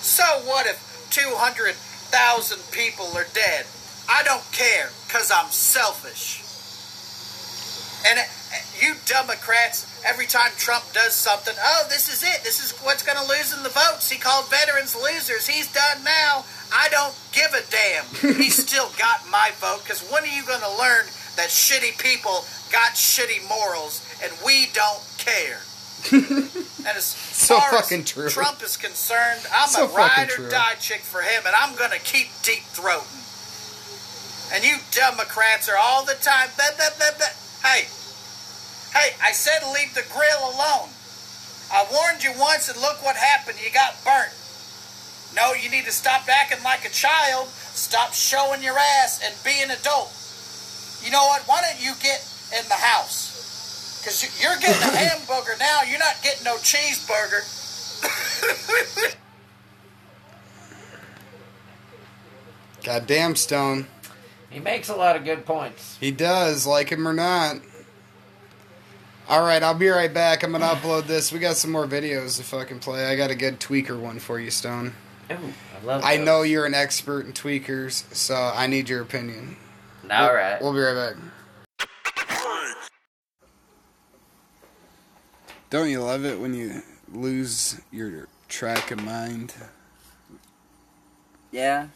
So 0.01 0.23
what 0.49 0.65
if 0.65 0.81
200,000 1.11 2.57
people 2.71 3.05
are 3.15 3.27
dead? 3.35 3.67
I 4.09 4.23
don't 4.23 4.49
care, 4.51 4.89
because 5.05 5.29
I'm 5.29 5.51
selfish. 5.51 6.41
And 8.07 8.19
uh, 8.19 8.23
you 8.79 8.95
Democrats, 9.05 9.85
every 10.05 10.25
time 10.25 10.51
Trump 10.57 10.85
does 10.93 11.13
something, 11.13 11.53
oh, 11.59 11.85
this 11.89 12.07
is 12.11 12.23
it. 12.23 12.43
This 12.43 12.63
is 12.63 12.71
what's 12.79 13.03
going 13.03 13.17
to 13.17 13.27
lose 13.27 13.55
in 13.55 13.63
the 13.63 13.69
votes. 13.69 14.09
He 14.09 14.17
called 14.17 14.49
veterans 14.49 14.95
losers. 14.95 15.47
He's 15.47 15.71
done 15.71 16.03
now. 16.03 16.45
I 16.73 16.87
don't 16.89 17.15
give 17.33 17.51
a 17.53 17.63
damn. 17.69 18.35
He's 18.37 18.55
still 18.67 18.89
got 18.97 19.27
my 19.29 19.51
vote 19.59 19.83
because 19.83 20.01
when 20.09 20.23
are 20.23 20.27
you 20.27 20.43
going 20.45 20.61
to 20.61 20.69
learn 20.77 21.05
that 21.35 21.49
shitty 21.49 21.97
people 21.99 22.45
got 22.71 22.93
shitty 22.93 23.47
morals 23.49 24.05
and 24.23 24.31
we 24.45 24.67
don't 24.73 25.03
care? 25.17 25.59
and 26.13 26.95
as 26.95 27.03
So 27.05 27.59
far 27.59 27.71
fucking 27.81 28.01
as 28.01 28.11
true. 28.11 28.29
Trump 28.29 28.63
is 28.63 28.77
concerned, 28.77 29.41
I'm 29.53 29.67
So 29.67 29.89
a 29.89 29.93
ride 29.93 30.29
true. 30.29 30.45
or 30.45 30.49
die 30.49 30.75
chick 30.79 31.01
for 31.01 31.21
him, 31.21 31.43
and 31.45 31.53
I'm 31.59 31.75
going 31.75 31.91
to 31.91 31.99
keep 31.99 32.27
deep 32.41 32.63
throating. 32.71 33.19
And 34.55 34.63
you 34.63 34.77
Democrats 34.91 35.67
are 35.67 35.77
all 35.77 36.05
the 36.05 36.15
time. 36.15 36.49
Blah, 36.55 36.71
blah, 36.77 37.17
blah. 37.17 37.27
Hey, 37.69 37.85
hey, 38.97 39.13
I 39.21 39.31
said 39.31 39.61
leave 39.61 39.93
the 39.93 40.01
grill 40.09 40.41
alone. 40.41 40.89
I 41.71 41.85
warned 41.93 42.23
you 42.23 42.33
once, 42.39 42.67
and 42.67 42.81
look 42.81 43.05
what 43.05 43.15
happened. 43.15 43.59
You 43.63 43.69
got 43.69 43.93
burnt. 44.03 44.33
No, 45.35 45.53
you 45.53 45.69
need 45.69 45.85
to 45.85 45.91
stop 45.91 46.27
acting 46.27 46.63
like 46.63 46.83
a 46.83 46.89
child. 46.89 47.47
Stop 47.47 48.13
showing 48.13 48.63
your 48.63 48.75
ass 48.75 49.21
and 49.23 49.35
be 49.43 49.61
an 49.61 49.69
adult. 49.69 50.09
You 51.05 51.11
know 51.11 51.23
what? 51.27 51.43
Why 51.43 51.61
don't 51.61 51.79
you 51.79 51.93
get 52.01 52.25
in 52.57 52.67
the 52.69 52.73
house? 52.73 54.01
Because 54.01 54.41
you're 54.41 54.57
getting 54.57 54.81
a 54.81 54.97
hamburger 55.05 55.53
now. 55.59 55.81
You're 55.87 55.99
not 55.99 56.15
getting 56.23 56.45
no 56.45 56.55
cheeseburger. 56.57 57.45
Goddamn 62.83 63.35
Stone. 63.35 63.85
He 64.49 64.59
makes 64.59 64.89
a 64.89 64.95
lot 64.95 65.15
of 65.15 65.23
good 65.23 65.45
points. 65.45 65.97
He 65.99 66.11
does, 66.11 66.65
like 66.65 66.89
him 66.89 67.07
or 67.07 67.13
not. 67.13 67.57
All 69.27 69.43
right, 69.43 69.61
I'll 69.61 69.75
be 69.75 69.89
right 69.89 70.11
back. 70.11 70.43
I'm 70.43 70.51
gonna 70.51 70.65
upload 70.75 71.05
this. 71.05 71.31
We 71.31 71.39
got 71.39 71.55
some 71.55 71.71
more 71.71 71.85
videos 71.85 72.37
to 72.37 72.43
fucking 72.43 72.79
play. 72.79 73.05
I 73.05 73.15
got 73.15 73.29
a 73.29 73.35
good 73.35 73.59
tweaker 73.59 73.99
one 73.99 74.19
for 74.19 74.39
you, 74.39 74.49
Stone. 74.49 74.93
Ooh, 75.31 75.35
I 75.35 75.85
love. 75.85 76.03
I 76.03 76.17
know 76.17 76.41
you're 76.41 76.65
an 76.65 76.73
expert 76.73 77.25
in 77.27 77.33
tweakers, 77.33 78.11
so 78.13 78.35
I 78.35 78.65
need 78.65 78.89
your 78.89 79.01
opinion. 79.01 79.57
All 80.11 80.33
right. 80.33 80.59
We'll 80.59 80.73
be 80.73 80.79
right 80.79 81.13
back. 81.13 81.87
Don't 85.69 85.89
you 85.89 86.01
love 86.01 86.25
it 86.25 86.39
when 86.39 86.55
you 86.55 86.81
lose 87.13 87.79
your 87.91 88.27
track 88.47 88.89
of 88.89 89.03
mind? 89.03 89.53
Yeah. 91.51 91.89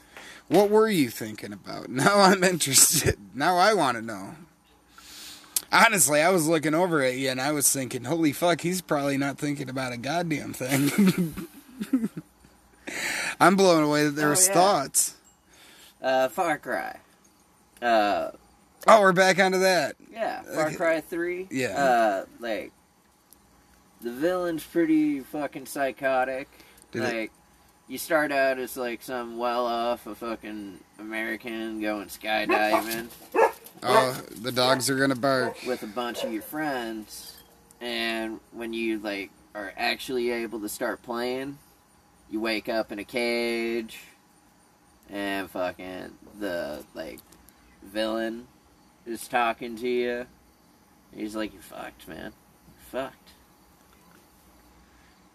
What 0.47 0.69
were 0.69 0.89
you 0.89 1.09
thinking 1.09 1.53
about? 1.53 1.89
Now 1.93 2.19
I'm 2.19 2.43
interested. 2.43 3.17
Now 3.33 3.57
I 3.57 3.73
want 3.73 3.97
to 3.97 4.01
know. 4.01 4.35
Honestly, 5.71 6.21
I 6.21 6.29
was 6.29 6.47
looking 6.47 6.75
over 6.75 7.01
at 7.01 7.15
you 7.15 7.29
and 7.29 7.41
I 7.41 7.51
was 7.51 7.71
thinking, 7.71 8.03
holy 8.03 8.31
fuck, 8.31 8.61
he's 8.61 8.81
probably 8.81 9.17
not 9.17 9.37
thinking 9.39 9.69
about 9.69 9.91
a 9.93 9.97
goddamn 9.97 10.53
thing. 10.53 11.33
I'm 13.39 13.55
blown 13.55 13.83
away 13.83 14.03
that 14.05 14.11
there 14.11 14.27
Oh, 14.27 14.31
was 14.31 14.47
yeah. 14.47 14.53
thoughts. 14.53 15.15
Uh, 16.01 16.29
Far 16.29 16.57
Cry. 16.59 16.99
Uh, 17.81 18.31
Oh, 18.85 18.99
we're 18.99 19.13
back 19.13 19.39
onto 19.39 19.59
that. 19.59 19.95
yeah, 20.11 20.41
Far 20.43 20.67
Okay. 20.67 20.75
Cry 20.75 21.01
3. 21.01 21.47
Yeah. 21.49 21.67
Uh, 21.69 22.25
like, 22.41 22.71
the 24.01 24.11
villain's 24.11 24.63
pretty 24.63 25.21
fucking 25.21 25.65
psychotic. 25.65 26.49
Did 26.91 27.03
it- 27.03 27.15
like, 27.17 27.31
you 27.93 27.99
start 27.99 28.31
out 28.31 28.57
as, 28.57 28.75
like, 28.75 29.03
some 29.03 29.37
well 29.37 29.67
off, 29.67 30.07
a 30.07 30.15
fucking 30.15 30.79
American 30.97 31.79
going 31.79 32.07
skydiving 32.07 33.07
Oh, 33.83 34.19
the 34.41 34.51
dogs 34.51 34.89
are 34.89 34.97
gonna 34.97 35.15
bark. 35.15 35.57
with 35.67 35.83
a 35.83 35.87
bunch 35.87 36.23
of 36.23 36.33
your 36.33 36.41
friends. 36.41 37.37
And 37.79 38.39
when 38.51 38.73
you, 38.73 38.97
like, 38.97 39.29
are 39.53 39.73
actually 39.77 40.31
able 40.31 40.59
to 40.61 40.69
start 40.69 41.03
playing, 41.03 41.59
you 42.31 42.39
wake 42.39 42.67
up 42.67 42.91
in 42.91 42.97
a 42.97 43.03
cage. 43.03 43.99
And 45.09 45.47
fucking 45.51 46.17
the, 46.39 46.83
like, 46.95 47.19
villain 47.83 48.47
is 49.05 49.27
talking 49.27 49.75
to 49.77 49.87
you. 49.87 50.25
He's 51.13 51.35
like, 51.35 51.53
"You 51.53 51.59
fucked, 51.59 52.07
man. 52.07 52.31
You 52.67 52.73
fucked." 52.89 53.29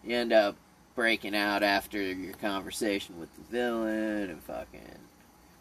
You 0.03 0.17
end 0.17 0.33
up 0.33 0.57
breaking 0.99 1.33
out 1.33 1.63
after 1.63 2.01
your 2.01 2.33
conversation 2.33 3.17
with 3.21 3.33
the 3.37 3.41
villain, 3.43 4.29
and 4.29 4.43
fucking 4.43 4.81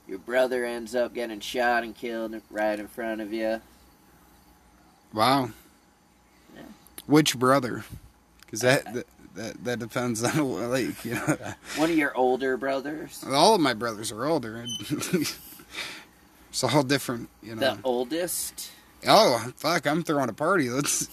your 0.08 0.18
brother 0.18 0.64
ends 0.64 0.96
up 0.96 1.14
getting 1.14 1.38
shot 1.38 1.84
and 1.84 1.94
killed 1.94 2.34
right 2.50 2.80
in 2.80 2.88
front 2.88 3.20
of 3.20 3.32
you. 3.32 3.60
Wow. 5.14 5.50
Yeah. 6.56 6.62
Which 7.06 7.38
brother? 7.38 7.84
Because 8.40 8.62
that, 8.62 8.92
that 8.92 9.06
that 9.36 9.64
that 9.64 9.78
depends 9.78 10.24
on 10.24 10.70
like 10.70 11.04
you 11.04 11.14
know. 11.14 11.38
One 11.76 11.88
of 11.88 11.96
your 11.96 12.16
older 12.16 12.56
brothers, 12.56 13.24
All 13.24 13.54
of 13.54 13.60
my 13.60 13.74
brothers 13.74 14.10
are 14.10 14.26
older. 14.26 14.66
it's 14.90 16.64
all 16.64 16.82
different, 16.82 17.28
you 17.44 17.54
know. 17.54 17.76
the 17.76 17.78
oldest. 17.84 18.72
Oh 19.06 19.52
fuck! 19.54 19.86
I'm 19.86 20.02
throwing 20.02 20.30
a 20.30 20.32
party. 20.32 20.68
Let's 20.68 21.06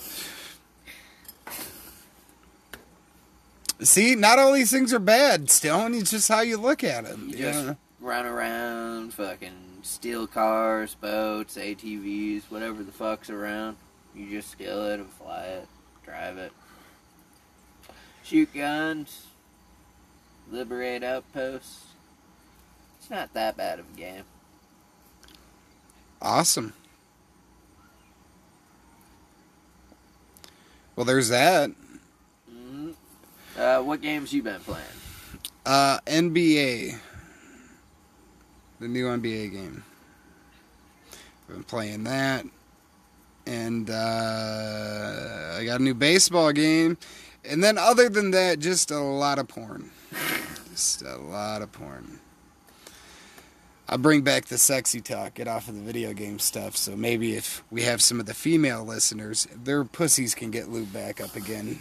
see. 3.81 4.15
Not 4.15 4.39
all 4.39 4.53
these 4.53 4.71
things 4.71 4.93
are 4.93 4.99
bad, 4.99 5.49
Stone. 5.49 5.93
It's 5.95 6.11
just 6.11 6.27
how 6.27 6.41
you 6.41 6.57
look 6.57 6.83
at 6.83 7.03
them. 7.05 7.29
You 7.29 7.37
Yeah. 7.37 7.51
just 7.51 7.77
run 7.99 8.25
around, 8.25 9.13
fucking 9.13 9.79
steal 9.83 10.27
cars, 10.27 10.95
boats, 10.95 11.57
ATVs, 11.57 12.43
whatever 12.49 12.83
the 12.83 12.91
fuck's 12.91 13.29
around. 13.29 13.77
You 14.15 14.29
just 14.29 14.51
steal 14.51 14.85
it 14.85 14.99
and 14.99 15.09
fly 15.11 15.43
it, 15.43 15.67
drive 16.05 16.37
it. 16.37 16.51
Shoot 18.23 18.53
guns, 18.53 19.27
liberate 20.49 21.03
outposts. 21.03 21.81
It's 22.99 23.09
not 23.09 23.33
that 23.33 23.55
bad 23.57 23.79
of 23.79 23.85
a 23.93 23.97
game. 23.97 24.23
Awesome. 26.21 26.73
Well, 30.95 31.05
there's 31.05 31.29
that. 31.29 31.71
Uh, 33.57 33.81
what 33.81 34.01
games 34.01 34.33
you 34.33 34.43
been 34.43 34.59
playing? 34.61 34.83
Uh, 35.65 35.99
NBA. 36.05 36.99
The 38.79 38.87
new 38.87 39.05
NBA 39.05 39.51
game. 39.53 39.83
I've 41.47 41.55
been 41.55 41.63
playing 41.63 42.03
that. 42.03 42.45
And 43.47 43.89
uh, 43.89 45.55
I 45.57 45.63
got 45.65 45.79
a 45.79 45.83
new 45.83 45.93
baseball 45.93 46.51
game. 46.51 46.97
And 47.45 47.63
then, 47.63 47.77
other 47.77 48.09
than 48.09 48.31
that, 48.31 48.59
just 48.59 48.91
a 48.91 48.99
lot 48.99 49.39
of 49.39 49.47
porn. 49.47 49.91
Just 50.71 51.03
a 51.03 51.15
lot 51.15 51.61
of 51.61 51.71
porn. 51.71 52.19
I'll 53.87 53.99
bring 53.99 54.23
back 54.23 54.45
the 54.45 54.57
sexy 54.57 54.99
talk, 54.99 55.35
get 55.35 55.47
off 55.47 55.69
of 55.69 55.75
the 55.75 55.81
video 55.81 56.11
game 56.11 56.39
stuff. 56.39 56.75
So 56.75 56.95
maybe 56.95 57.35
if 57.35 57.63
we 57.69 57.83
have 57.83 58.01
some 58.01 58.19
of 58.19 58.25
the 58.25 58.33
female 58.33 58.83
listeners, 58.83 59.47
their 59.55 59.83
pussies 59.83 60.33
can 60.33 60.49
get 60.49 60.65
lubed 60.65 60.91
back 60.91 61.21
up 61.21 61.35
again. 61.35 61.79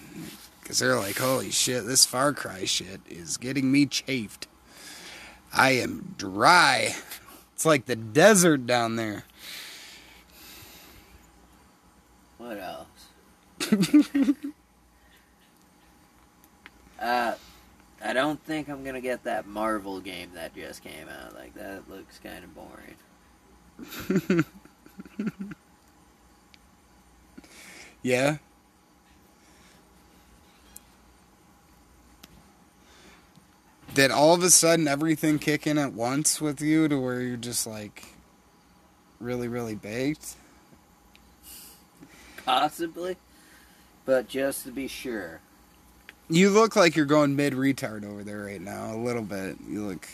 Because 0.64 0.80
they're 0.80 0.96
like, 0.96 1.18
holy 1.18 1.52
shit, 1.52 1.86
this 1.86 2.04
Far 2.06 2.32
Cry 2.32 2.64
shit 2.64 3.02
is 3.08 3.36
getting 3.36 3.70
me 3.70 3.86
chafed. 3.86 4.48
I 5.52 5.72
am 5.72 6.14
dry. 6.18 6.96
It's 7.52 7.64
like 7.64 7.84
the 7.86 7.94
desert 7.94 8.66
down 8.66 8.96
there. 8.96 9.24
What 12.38 12.58
else? 12.58 12.88
uh, 17.00 17.34
I 18.04 18.12
don't 18.12 18.42
think 18.44 18.68
I'm 18.68 18.82
gonna 18.82 19.00
get 19.00 19.22
that 19.24 19.46
Marvel 19.46 20.00
game 20.00 20.30
that 20.34 20.56
just 20.56 20.82
came 20.82 21.08
out. 21.08 21.34
Like 21.34 21.54
that 21.54 21.88
looks 21.88 22.18
kind 22.18 22.42
of 22.42 22.52
boring. 22.54 24.44
Yeah. 28.04 28.36
Did 33.94 34.10
all 34.10 34.34
of 34.34 34.42
a 34.42 34.50
sudden 34.50 34.88
everything 34.88 35.38
kick 35.38 35.68
in 35.68 35.78
at 35.78 35.92
once 35.92 36.40
with 36.40 36.60
you 36.60 36.88
to 36.88 36.98
where 36.98 37.20
you're 37.20 37.36
just 37.36 37.64
like 37.64 38.04
really, 39.20 39.46
really 39.46 39.76
baked? 39.76 40.34
Possibly, 42.44 43.16
but 44.04 44.26
just 44.26 44.64
to 44.64 44.72
be 44.72 44.88
sure. 44.88 45.40
You 46.28 46.50
look 46.50 46.74
like 46.74 46.96
you're 46.96 47.06
going 47.06 47.36
mid 47.36 47.52
retard 47.52 48.04
over 48.04 48.24
there 48.24 48.44
right 48.44 48.60
now, 48.60 48.92
a 48.92 48.98
little 48.98 49.22
bit. 49.22 49.58
You 49.68 49.86
look. 49.86 50.08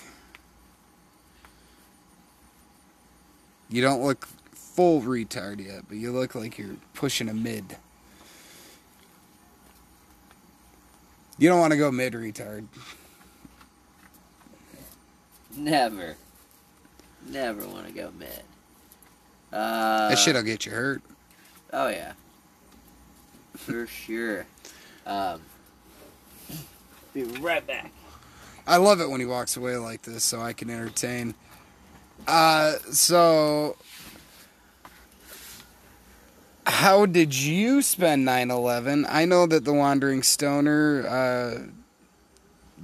You 3.71 3.81
don't 3.81 4.03
look 4.03 4.29
full 4.53 5.01
retard 5.01 5.65
yet, 5.65 5.85
but 5.89 5.97
you 5.97 6.13
look 6.13 6.35
like 6.35 6.59
you're 6.59 6.77
pushing 6.93 7.31
a 7.31 7.35
mid. 7.35 7.79
You 11.39 11.49
don't 11.49 11.61
want 11.61 11.73
to 11.73 11.79
go 11.79 11.91
mid 11.91 12.13
retard. 12.13 12.67
Never, 15.61 16.17
never 17.29 17.67
want 17.67 17.87
to 17.87 17.93
go 17.93 18.11
mid. 18.19 18.29
Uh, 19.53 20.09
That 20.09 20.19
shit'll 20.19 20.43
get 20.43 20.65
you 20.65 20.73
hurt. 20.73 21.03
Oh 21.71 21.89
yeah, 21.89 22.13
for 23.57 23.87
sure. 23.87 24.47
Um, 25.05 25.43
be 27.13 27.25
right 27.25 27.67
back. 27.67 27.91
I 28.67 28.79
love 28.79 29.01
it 29.03 29.11
when 29.11 29.21
he 29.21 29.27
walks 29.27 29.57
away 29.57 29.77
like 29.77 30.03
this 30.03 30.25
so 30.25 30.41
I 30.41 30.55
can 30.55 30.71
entertain. 30.71 31.35
Uh, 32.27 32.75
so. 32.91 33.77
How 36.67 37.05
did 37.05 37.35
you 37.35 37.83
spend 37.83 38.25
9 38.25 38.51
11? 38.51 39.05
I 39.09 39.25
know 39.25 39.47
that 39.47 39.65
the 39.65 39.73
Wandering 39.73 40.23
Stoner 40.23 41.05
uh, 41.07 41.59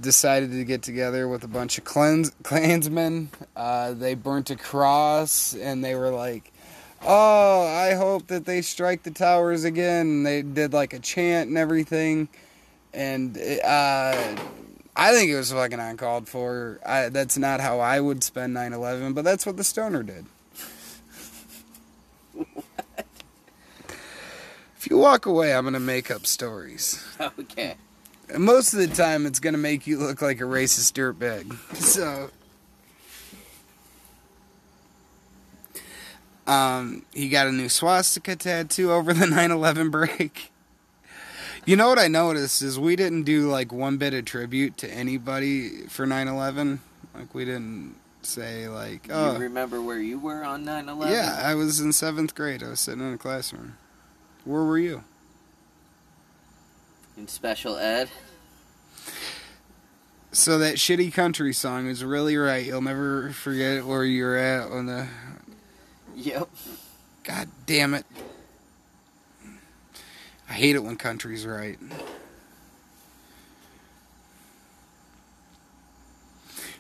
decided 0.01 0.53
to 0.53 0.65
get 0.65 0.83
together 0.83 1.29
with 1.29 1.45
a 1.45 1.49
bunch 1.49 1.79
of 1.79 1.85
clans, 1.85 2.33
clansmen. 2.43 3.31
Uh, 3.55 3.93
they 3.93 4.15
burnt 4.15 4.51
a 4.51 4.57
cross 4.57 5.55
and 5.55 5.85
they 5.85 5.95
were 5.95 6.11
like, 6.11 6.53
Oh, 7.03 7.67
I 7.67 7.95
hope 7.95 8.29
that 8.29 8.47
they 8.47 8.63
strike 8.63 9.03
the 9.03 9.11
towers 9.11 9.65
again. 9.65 10.23
They 10.23 10.43
did 10.43 10.73
like 10.73 10.93
a 10.93 10.99
chant 10.99 11.49
and 11.49 11.59
everything. 11.59 12.29
And 12.93 13.37
uh, 13.37 14.37
I 14.97 15.13
think 15.13 15.31
it 15.31 15.37
was 15.37 15.53
fucking 15.53 15.79
uncalled 15.79 16.29
for. 16.29 16.81
I, 16.85 17.11
that's 17.11 17.37
not 17.37 17.61
how 17.61 17.81
I 17.81 18.01
would 18.01 18.25
spend 18.25 18.55
9 18.55 18.73
11, 18.73 19.13
but 19.13 19.25
that's 19.25 19.45
what 19.45 19.59
the 19.59 19.65
stoner 19.65 20.03
did. 20.03 20.25
if 24.79 24.89
you 24.89 24.97
walk 24.97 25.27
away, 25.27 25.55
I'm 25.55 25.65
going 25.65 25.75
to 25.75 25.81
make 25.81 26.11
up 26.11 26.27
stories. 26.27 27.05
Okay. 27.39 27.77
And 28.29 28.45
most 28.45 28.73
of 28.73 28.81
the 28.81 28.89
time, 28.89 29.27
it's 29.27 29.41
going 29.41 29.55
to 29.55 29.59
make 29.59 29.87
you 29.87 29.99
look 29.99 30.21
like 30.21 30.41
a 30.41 30.45
racist 30.45 30.93
dirtbag. 30.93 31.57
So. 31.77 32.31
Um, 36.47 37.05
he 37.13 37.29
got 37.29 37.47
a 37.49 37.53
new 37.53 37.69
swastika 37.69 38.37
tattoo 38.37 38.93
over 38.93 39.13
the 39.13 39.27
9 39.29 39.51
11 39.51 39.91
break. 39.91 40.53
You 41.65 41.75
know 41.75 41.89
what 41.89 41.99
I 41.99 42.07
noticed 42.07 42.63
is 42.63 42.79
we 42.79 42.95
didn't 42.95 43.25
do 43.25 43.51
like 43.51 43.73
one 43.73 43.97
bit 43.97 44.15
of 44.15 44.25
tribute 44.25 44.77
to 44.79 44.89
anybody 44.91 45.87
for 45.89 46.07
9 46.07 46.29
11. 46.29 46.81
Like, 47.15 47.35
we 47.35 47.45
didn't 47.45 47.97
say, 48.23 48.69
like, 48.69 49.09
You 49.09 49.15
oh. 49.15 49.39
remember 49.39 49.81
where 49.81 49.99
you 49.99 50.19
were 50.19 50.45
on 50.45 50.65
9/11? 50.65 51.11
Yeah, 51.11 51.41
I 51.43 51.55
was 51.55 51.81
in 51.81 51.93
seventh 51.93 52.35
grade. 52.35 52.63
I 52.63 52.69
was 52.69 52.81
sitting 52.81 53.01
in 53.01 53.15
a 53.15 53.19
classroom. 53.19 53.77
Where 54.45 54.63
were 54.63 54.79
you? 54.79 55.03
In 57.17 57.29
special 57.29 57.77
ed. 57.77 58.11
So 60.33 60.59
that 60.59 60.75
shitty 60.75 61.15
country 61.15 61.55
song 61.55 61.87
is 61.87 62.05
really 62.05 62.37
right. 62.37 62.67
You'll 62.67 62.83
never 62.83 63.31
forget 63.31 63.87
where 63.87 64.05
you're 64.05 64.37
at 64.37 64.71
on 64.71 64.87
the. 64.87 65.09
Yep. 66.15 66.49
God 67.25 67.49
damn 67.65 67.95
it! 67.95 68.05
I 70.49 70.53
hate 70.53 70.77
it 70.77 70.85
when 70.85 70.97
country's 70.97 71.47
right. 71.47 71.79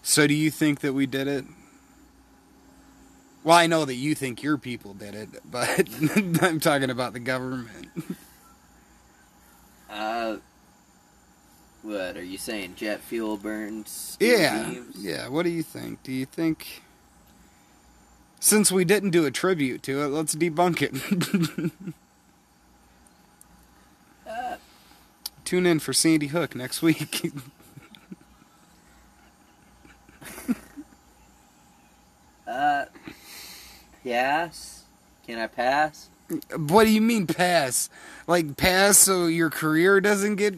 So 0.03 0.27
do 0.27 0.35
you 0.35 0.51
think 0.51 0.81
that 0.81 0.93
we 0.93 1.07
did 1.07 1.27
it? 1.27 1.45
Well, 3.43 3.57
I 3.57 3.67
know 3.67 3.85
that 3.85 3.95
you 3.95 4.15
think 4.15 4.43
your 4.43 4.59
people 4.59 4.93
did 4.93 5.15
it, 5.15 5.29
but 5.51 5.89
I'm 6.43 6.61
talking 6.61 6.91
about 6.91 7.13
the 7.13 7.21
government. 7.21 7.89
Uh, 9.97 10.37
what 11.83 12.17
are 12.17 12.25
you 12.25 12.37
saying? 12.37 12.75
Jet 12.77 13.01
fuel 13.01 13.37
burns. 13.39 14.17
Yeah, 14.21 14.75
yeah. 14.99 15.29
What 15.29 15.45
do 15.45 15.51
you 15.51 15.63
think? 15.63 16.03
Do 16.03 16.13
you 16.13 16.27
think, 16.27 16.83
since 18.39 18.71
we 18.71 18.85
didn't 18.85 19.11
do 19.11 19.25
a 19.25 19.31
tribute 19.31 19.83
to 19.85 20.03
it, 20.03 20.09
let's 20.09 20.35
debunk 20.35 20.83
it? 20.83 21.73
Uh, 24.29 24.57
Tune 25.45 25.67
in 25.67 25.79
for 25.79 25.93
Sandy 25.93 26.27
Hook 26.27 26.57
next 26.57 26.83
week. 26.83 27.31
uh, 32.47 32.87
yes. 34.03 34.83
Can 35.25 35.39
I 35.39 35.47
pass? 35.47 36.09
What 36.57 36.85
do 36.85 36.91
you 36.91 37.01
mean 37.01 37.27
pass? 37.27 37.89
Like 38.27 38.57
pass 38.57 38.99
so 38.99 39.27
your 39.27 39.51
career 39.51 40.01
doesn't 40.01 40.37
get 40.37 40.55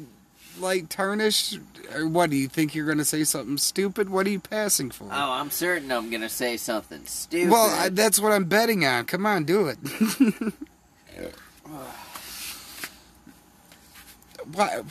like 0.58 0.88
tarnished? 0.88 1.58
Or 1.94 2.06
what 2.06 2.28
do 2.30 2.36
you 2.36 2.48
think 2.48 2.74
you're 2.74 2.84
going 2.84 2.98
to 2.98 3.04
say 3.04 3.24
something 3.24 3.56
stupid? 3.56 4.10
What 4.10 4.26
are 4.26 4.30
you 4.30 4.40
passing 4.40 4.90
for? 4.90 5.04
Oh, 5.04 5.32
I'm 5.32 5.50
certain 5.50 5.90
I'm 5.90 6.10
gonna 6.10 6.28
say 6.28 6.58
something 6.58 7.06
stupid. 7.06 7.50
well, 7.50 7.70
I, 7.70 7.88
that's 7.88 8.20
what 8.20 8.32
I'm 8.32 8.44
betting 8.44 8.84
on. 8.84 9.06
Come 9.06 9.24
on, 9.24 9.44
do 9.44 9.68
it. 9.68 9.78
Why? 14.52 14.82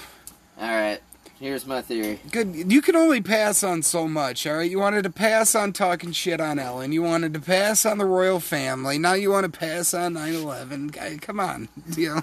All 0.59 0.67
right. 0.67 0.99
Here's 1.39 1.67
my 1.67 1.82
theory. 1.84 2.19
Good. 2.32 2.71
You 2.71 2.82
can 2.82 2.95
only 2.95 3.21
pass 3.21 3.63
on 3.63 3.84
so 3.84 4.08
much, 4.08 4.47
all 4.47 4.56
right? 4.58 4.69
You 4.69 4.80
wanted 4.80 5.04
to 5.04 5.12
pass 5.12 5.54
on 5.54 5.71
talking 5.71 6.12
shit 6.12 6.41
on 6.41 6.58
Ellen. 6.58 6.91
You 6.91 7.04
wanted 7.04 7.34
to 7.36 7.39
pass 7.39 7.86
on 7.86 8.00
the 8.00 8.06
royal 8.06 8.39
family. 8.39 8.97
Now 8.97 9.13
you 9.13 9.30
want 9.30 9.52
to 9.52 9.60
pass 9.60 9.93
on 9.93 10.15
9/11. 10.15 10.91
Guy, 10.91 11.17
Come 11.21 11.39
on, 11.39 11.69
you 11.95 12.15
know. 12.15 12.21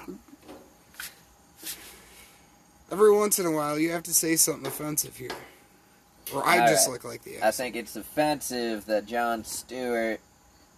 Every 2.90 3.12
once 3.12 3.38
in 3.38 3.46
a 3.46 3.50
while, 3.52 3.78
you 3.78 3.90
have 3.92 4.02
to 4.04 4.14
say 4.14 4.36
something 4.36 4.66
offensive 4.66 5.16
here, 5.16 5.30
or 6.32 6.44
I 6.46 6.58
All 6.60 6.68
just 6.68 6.86
right. 6.88 6.92
look 6.92 7.04
like 7.04 7.22
the. 7.22 7.44
I 7.44 7.50
think 7.50 7.76
it's 7.76 7.96
offensive 7.96 8.84
that 8.86 9.06
Jon 9.06 9.44
Stewart 9.44 10.20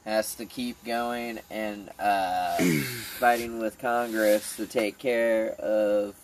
has 0.04 0.34
to 0.36 0.46
keep 0.46 0.82
going 0.84 1.40
and 1.50 1.90
uh, 1.98 2.56
fighting 3.18 3.58
with 3.58 3.78
Congress 3.78 4.56
to 4.56 4.66
take 4.66 4.98
care 4.98 5.50
of 5.58 6.14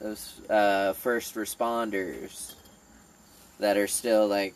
those 0.00 0.40
uh, 0.48 0.92
first 0.94 1.34
responders 1.34 2.54
that 3.58 3.76
are 3.76 3.86
still 3.86 4.26
like 4.26 4.54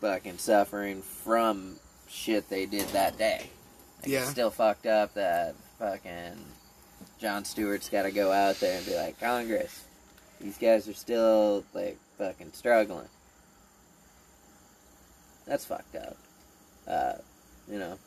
fucking 0.00 0.38
suffering 0.38 1.02
from 1.02 1.76
shit 2.08 2.48
they 2.50 2.66
did 2.66 2.88
that 2.88 3.16
day. 3.16 3.48
Like, 4.00 4.08
Yeah. 4.10 4.20
It's 4.22 4.30
still 4.30 4.50
fucked 4.50 4.86
up 4.86 5.14
that 5.14 5.54
fucking 5.78 6.44
Jon 7.20 7.44
Stewart's 7.44 7.88
got 7.88 8.02
to 8.02 8.10
go 8.10 8.32
out 8.32 8.56
there 8.56 8.76
and 8.76 8.86
be 8.86 8.96
like, 8.96 9.18
Congress, 9.20 9.84
these 10.40 10.58
guys 10.58 10.88
are 10.88 10.94
still 10.94 11.64
like 11.72 11.98
fucking 12.18 12.52
struggling. 12.52 13.08
That's 15.46 15.64
fucked 15.64 15.96
up. 15.96 16.16
Uh, 16.86 17.14
you 17.70 17.78
know, 17.78 17.98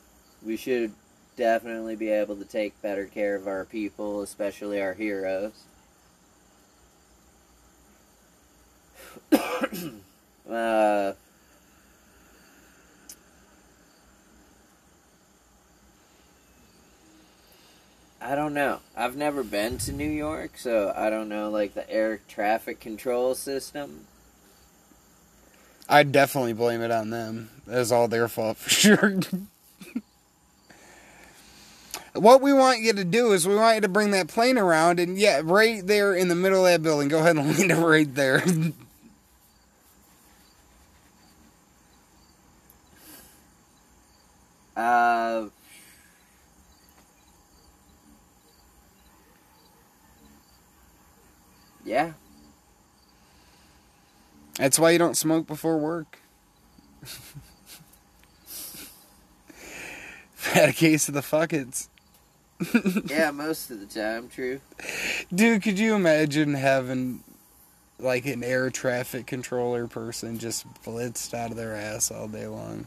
we 0.44 0.56
should 0.56 0.92
definitely 1.36 1.96
be 1.96 2.08
able 2.10 2.36
to 2.36 2.44
take 2.44 2.80
better 2.82 3.06
care 3.06 3.34
of 3.34 3.46
our 3.46 3.64
people, 3.64 4.22
especially 4.22 4.80
our 4.80 4.94
heroes. 4.94 5.52
uh, 10.50 11.12
I 18.20 18.34
don't 18.34 18.54
know. 18.54 18.80
I've 18.96 19.16
never 19.16 19.44
been 19.44 19.78
to 19.78 19.92
New 19.92 20.10
York, 20.10 20.58
so 20.58 20.92
I 20.96 21.10
don't 21.10 21.28
know 21.28 21.48
like 21.48 21.74
the 21.74 21.88
air 21.88 22.20
traffic 22.28 22.80
control 22.80 23.34
system. 23.34 24.06
I'd 25.88 26.10
definitely 26.10 26.52
blame 26.52 26.80
it 26.82 26.90
on 26.90 27.10
them. 27.10 27.50
That's 27.66 27.92
all 27.92 28.08
their 28.08 28.26
fault 28.26 28.56
for 28.56 28.70
sure. 28.70 29.14
what 32.14 32.40
we 32.42 32.52
want 32.52 32.80
you 32.80 32.92
to 32.94 33.04
do 33.04 33.32
is 33.32 33.46
we 33.46 33.54
want 33.54 33.76
you 33.76 33.80
to 33.82 33.88
bring 33.88 34.10
that 34.10 34.28
plane 34.28 34.58
around 34.58 34.98
and 34.98 35.18
yeah, 35.18 35.40
right 35.44 35.86
there 35.86 36.14
in 36.14 36.28
the 36.28 36.34
middle 36.34 36.66
of 36.66 36.72
that 36.72 36.82
building. 36.82 37.08
Go 37.08 37.18
ahead 37.18 37.36
and 37.36 37.46
land 37.58 37.70
it 37.70 37.76
right 37.76 38.12
there. 38.14 38.42
Uh, 44.76 45.46
yeah. 51.84 52.12
That's 54.58 54.78
why 54.78 54.90
you 54.90 54.98
don't 54.98 55.16
smoke 55.16 55.46
before 55.46 55.78
work. 55.78 56.18
Had 60.42 60.68
a 60.68 60.72
case 60.72 61.08
of 61.08 61.14
the 61.14 61.20
fuckets. 61.20 61.88
Yeah, 63.10 63.30
most 63.32 63.70
of 63.70 63.80
the 63.80 63.86
time, 63.86 64.28
true. 64.28 64.60
Dude, 65.34 65.62
could 65.62 65.78
you 65.78 65.94
imagine 65.94 66.54
having 66.54 67.22
like 67.98 68.24
an 68.26 68.42
air 68.42 68.70
traffic 68.70 69.26
controller 69.26 69.86
person 69.86 70.38
just 70.38 70.66
blitzed 70.82 71.34
out 71.34 71.50
of 71.50 71.56
their 71.56 71.74
ass 71.74 72.10
all 72.10 72.28
day 72.28 72.46
long? 72.46 72.86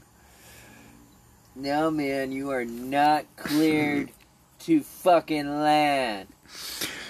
No, 1.55 1.91
man, 1.91 2.31
you 2.31 2.51
are 2.51 2.65
not 2.65 3.25
cleared 3.35 4.11
to 4.59 4.81
fucking 4.81 5.61
land. 5.61 6.27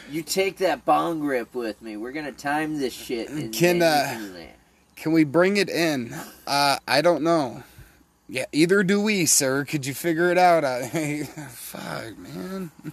You 0.09 0.23
take 0.23 0.57
that 0.57 0.85
bong 0.85 1.19
grip 1.19 1.53
with 1.53 1.81
me. 1.81 1.97
We're 1.97 2.11
gonna 2.11 2.31
time 2.31 2.79
this 2.79 2.93
shit. 2.93 3.29
And 3.29 3.53
Can, 3.53 3.81
uh, 3.81 4.07
can 4.09 4.33
land. 4.33 4.53
Can 4.95 5.11
we 5.11 5.23
bring 5.23 5.57
it 5.57 5.69
in? 5.69 6.13
Uh, 6.47 6.77
I 6.87 7.01
don't 7.01 7.23
know. 7.23 7.63
Yeah, 8.27 8.45
either 8.51 8.83
do 8.83 9.01
we, 9.01 9.25
sir. 9.25 9.65
Could 9.65 9.85
you 9.85 9.93
figure 9.93 10.31
it 10.31 10.37
out? 10.37 10.63
I, 10.63 10.83
hey, 10.83 11.23
fuck, 11.49 12.17
man. 12.17 12.71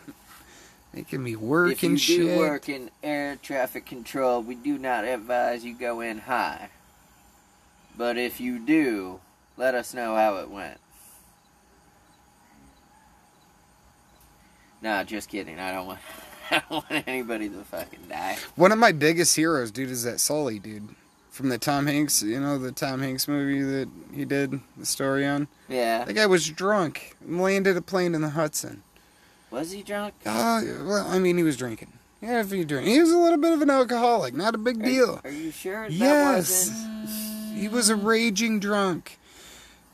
Making 0.95 1.23
me 1.23 1.37
work 1.37 1.73
If 1.73 1.83
you 1.83 1.91
do 1.91 1.97
shit. 1.99 2.39
work 2.39 2.69
in 2.71 2.91
air 3.03 3.37
traffic 3.37 3.85
control, 3.85 4.43
we 4.43 4.55
do 4.55 4.79
not 4.79 5.05
advise 5.05 5.63
you 5.63 5.75
go 5.75 6.01
in 6.01 6.19
high. 6.21 6.71
But 7.99 8.17
if 8.17 8.41
you 8.41 8.59
do, 8.59 9.21
let 9.59 9.75
us 9.75 9.93
know 9.93 10.15
how 10.15 10.37
it 10.37 10.51
went. 10.51 10.79
Nah, 14.87 15.03
just 15.03 15.29
kidding. 15.29 15.59
I 15.59 15.73
don't 15.73 15.89
want. 15.89 15.99
I 16.53 16.63
don't 16.71 16.71
want 16.89 17.09
anybody 17.09 17.49
to 17.49 17.65
fucking 17.65 17.99
die. 18.09 18.37
One 18.55 18.71
of 18.71 18.79
my 18.79 18.93
biggest 18.93 19.35
heroes, 19.35 19.73
dude, 19.73 19.91
is 19.91 20.05
that 20.05 20.21
Sully, 20.21 20.61
dude. 20.61 20.91
From 21.33 21.49
the 21.49 21.59
Tom 21.59 21.87
Hanks, 21.89 22.23
you 22.23 22.39
know, 22.39 22.57
the 22.57 22.71
Tom 22.71 23.01
Hanks 23.01 23.27
movie 23.27 23.61
that 23.63 23.89
he 24.15 24.25
did 24.25 24.61
the 24.77 24.87
story 24.87 25.27
on. 25.27 25.49
Yeah. 25.69 26.05
That 26.05 26.13
guy 26.15 26.27
was 26.27 26.49
drunk 26.49 27.17
and 27.21 27.43
landed 27.43 27.77
a 27.77 27.83
plane 27.83 28.15
in 28.15 28.21
the 28.23 28.31
Hudson. 28.31 28.85
Was 29.51 29.73
he 29.73 29.83
drunk? 29.83 30.15
Oh, 30.25 30.63
well, 30.85 31.05
I 31.09 31.19
mean, 31.19 31.37
he 31.37 31.43
was 31.43 31.57
drinking. 31.57 31.93
Yeah, 32.23 32.41
if 32.41 32.53
you 32.53 32.65
drink. 32.65 32.87
He 32.87 33.01
was 33.01 33.11
a 33.11 33.19
little 33.19 33.39
bit 33.39 33.53
of 33.53 33.63
an 33.63 33.71
alcoholic, 33.71 34.35
not 34.35 34.55
a 34.55 34.59
big 34.59 34.81
Are- 34.81 34.85
deal. 34.87 35.21
Are, 35.25 35.31
you 35.31 35.51
sure 35.51 35.83
that 35.83 35.93
Yes. 35.93 36.71
wasn't 36.71 37.59
He 37.59 37.67
was 37.69 37.89
a 37.91 37.97
raging 37.97 38.61
drunk. 38.61 39.19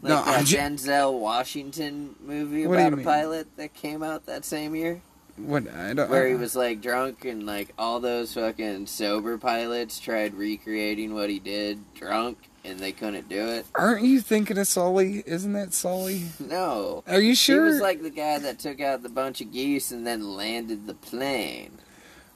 Like 0.03 0.11
No, 0.11 0.25
that 0.25 0.45
ju- 0.45 0.57
Denzel 0.59 1.19
Washington 1.19 2.15
movie 2.25 2.67
What 2.67 2.79
about 2.79 2.93
a 2.93 2.97
mean? 2.97 3.05
pilot 3.05 3.57
that 3.57 3.73
came 3.75 4.03
out 4.03 4.27
that 4.27 4.45
same 4.45 4.75
year? 4.75 5.01
What 5.39 5.73
I 5.73 5.95
don't. 5.95 6.11
Where 6.11 6.29
he 6.29 6.35
was 6.35 6.55
like 6.55 6.83
drunk 6.83 7.25
and 7.25 7.47
like 7.47 7.73
all 7.79 8.01
those 8.01 8.35
fucking 8.35 8.87
sober 8.87 9.39
pilots 9.39 9.99
tried 9.99 10.35
recreating 10.35 11.15
what 11.15 11.31
he 11.31 11.39
did 11.39 11.79
drunk 11.95 12.37
and 12.65 12.79
they 12.79 12.93
couldn't 12.93 13.29
do 13.29 13.47
it. 13.49 13.65
Aren't 13.75 14.05
you 14.05 14.21
thinking 14.21 14.59
of 14.59 14.69
Sully? 14.69 15.23
Isn't 15.27 15.55
that 15.55 15.73
Sully? 15.73 16.25
No. 16.41 17.03
Are 17.09 17.21
you 17.21 17.35
sure? 17.35 17.65
He 17.65 17.73
was 17.73 17.81
like 17.81 18.03
the 18.03 18.11
guy 18.11 18.39
that 18.41 18.59
took 18.59 18.81
out 18.81 19.03
the 19.03 19.09
bunch 19.09 19.41
of 19.41 19.51
geese 19.53 19.91
and 19.91 20.07
then 20.07 20.37
landed 20.37 20.87
the 20.87 20.95
plane. 20.95 21.79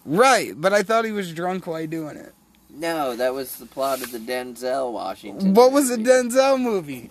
right, 0.05 0.59
but 0.59 0.72
I 0.72 0.83
thought 0.83 1.05
he 1.05 1.12
was 1.12 1.33
drunk 1.35 1.66
while 1.66 1.87
doing 1.87 2.16
it. 2.16 2.33
No, 2.70 3.14
that 3.16 3.33
was 3.35 3.57
the 3.57 3.66
plot 3.66 4.02
of 4.02 4.11
the 4.12 4.18
Denzel 4.18 4.92
Washington. 4.92 5.55
What 5.55 5.72
was 5.72 5.88
the. 5.88 5.96
Denzel 5.96 6.61
movie? 6.61 7.11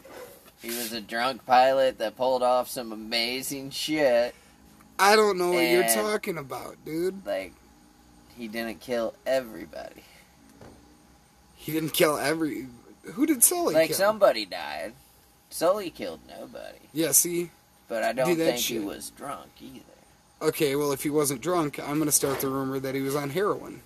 He 0.66 0.76
was 0.76 0.94
a 0.94 1.02
drunk 1.02 1.46
pilot 1.46 2.00
that 2.00 2.18
pulled 2.18 2.42
off 2.42 2.68
some 2.68 2.92
amazing 2.92 3.70
shit. 3.70 4.34
I 4.98 5.16
don't 5.16 5.38
know 5.38 5.52
what 5.52 5.62
you're 5.62 5.84
talking 5.84 6.40
about, 6.40 6.84
dude. 6.84 7.24
Like, 7.24 7.54
he 8.36 8.48
didn't 8.48 8.80
kill 8.80 9.14
everybody. 9.28 10.02
He 11.56 11.72
didn't 11.72 11.94
kill 11.94 12.18
every. 12.18 12.66
Who 13.14 13.28
did 13.28 13.44
Sully 13.44 13.76
like, 13.76 13.90
kill? 13.90 13.98
somebody 13.98 14.46
died. 14.46 14.94
Sully 15.52 15.92
killed 15.92 16.22
nobody. 16.28 16.80
Yeah, 16.94 17.12
see. 17.12 17.52
But 17.88 18.02
I 18.02 18.14
don't 18.14 18.30
Do 18.30 18.36
think 18.36 18.58
he 18.58 18.80
was 18.80 19.12
drunk 19.12 19.50
either. 19.62 19.84
Okay, 20.42 20.76
well, 20.76 20.92
if 20.92 21.04
he 21.04 21.12
wasn't 21.12 21.42
drunk, 21.42 21.80
I'm 21.80 22.00
gonna 22.00 22.12
start 22.12 22.40
the 22.40 22.50
rumor 22.50 22.80
that 22.80 22.96
he 22.96 23.02
was 23.02 23.16
on 23.16 23.30
heroin. 23.30 23.82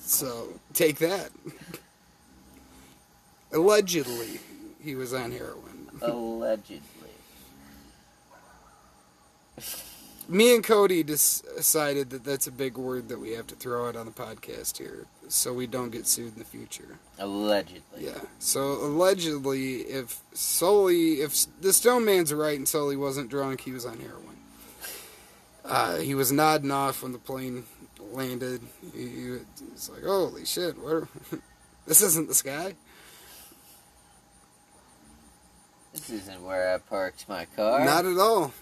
So 0.00 0.48
take 0.72 0.98
that. 0.98 1.30
Allegedly, 3.52 4.40
he 4.82 4.96
was 4.96 5.14
on 5.14 5.30
heroin. 5.30 5.75
Allegedly. 6.02 6.80
Me 10.28 10.54
and 10.54 10.64
Cody 10.64 11.04
decided 11.04 12.10
that 12.10 12.24
that's 12.24 12.48
a 12.48 12.52
big 12.52 12.76
word 12.76 13.08
that 13.08 13.20
we 13.20 13.30
have 13.30 13.46
to 13.46 13.54
throw 13.54 13.88
out 13.88 13.94
on 13.94 14.06
the 14.06 14.12
podcast 14.12 14.76
here, 14.76 15.06
so 15.28 15.52
we 15.52 15.68
don't 15.68 15.90
get 15.90 16.06
sued 16.06 16.32
in 16.32 16.38
the 16.40 16.44
future. 16.44 16.98
Allegedly. 17.18 17.80
Yeah. 18.04 18.18
So 18.40 18.72
allegedly, 18.72 19.82
if 19.82 20.20
Sully, 20.32 21.20
if 21.20 21.46
the 21.60 21.72
Stone 21.72 22.04
Man's 22.04 22.34
right 22.34 22.58
and 22.58 22.66
Sully 22.66 22.96
wasn't 22.96 23.30
drunk, 23.30 23.60
he 23.60 23.70
was 23.70 23.86
on 23.86 24.00
heroin. 24.00 24.36
Uh, 25.64 25.98
he 25.98 26.14
was 26.16 26.32
nodding 26.32 26.72
off 26.72 27.04
when 27.04 27.12
the 27.12 27.18
plane 27.18 27.64
landed. 28.12 28.60
He, 28.94 29.08
he 29.08 29.30
was 29.72 29.90
like, 29.90 30.02
"Holy 30.02 30.44
shit! 30.44 30.76
What? 30.76 30.92
Are, 30.92 31.08
this 31.86 32.02
isn't 32.02 32.26
the 32.26 32.34
sky." 32.34 32.74
This 35.96 36.10
isn't 36.10 36.42
where 36.42 36.74
I 36.74 36.78
parked 36.78 37.26
my 37.26 37.46
car. 37.56 37.82
Not 37.82 38.04
at 38.04 38.18
all. 38.18 38.52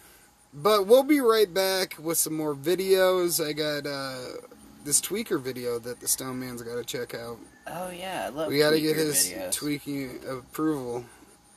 But 0.52 0.86
we'll 0.86 1.02
be 1.02 1.18
right 1.18 1.52
back 1.52 1.96
with 1.98 2.16
some 2.16 2.36
more 2.36 2.54
videos. 2.54 3.44
I 3.44 3.52
got 3.52 3.90
uh, 3.90 4.46
this 4.84 5.00
tweaker 5.00 5.42
video 5.42 5.80
that 5.80 5.98
the 5.98 6.06
Stone 6.06 6.38
Man's 6.38 6.62
got 6.62 6.76
to 6.76 6.84
check 6.84 7.12
out. 7.12 7.38
oh 7.66 7.90
yeah, 7.90 8.26
I 8.26 8.28
love. 8.28 8.48
we 8.48 8.60
got 8.60 8.70
to 8.70 8.80
get 8.80 8.96
his 8.96 9.32
videos. 9.32 9.52
tweaking 9.52 10.20
approval 10.30 11.04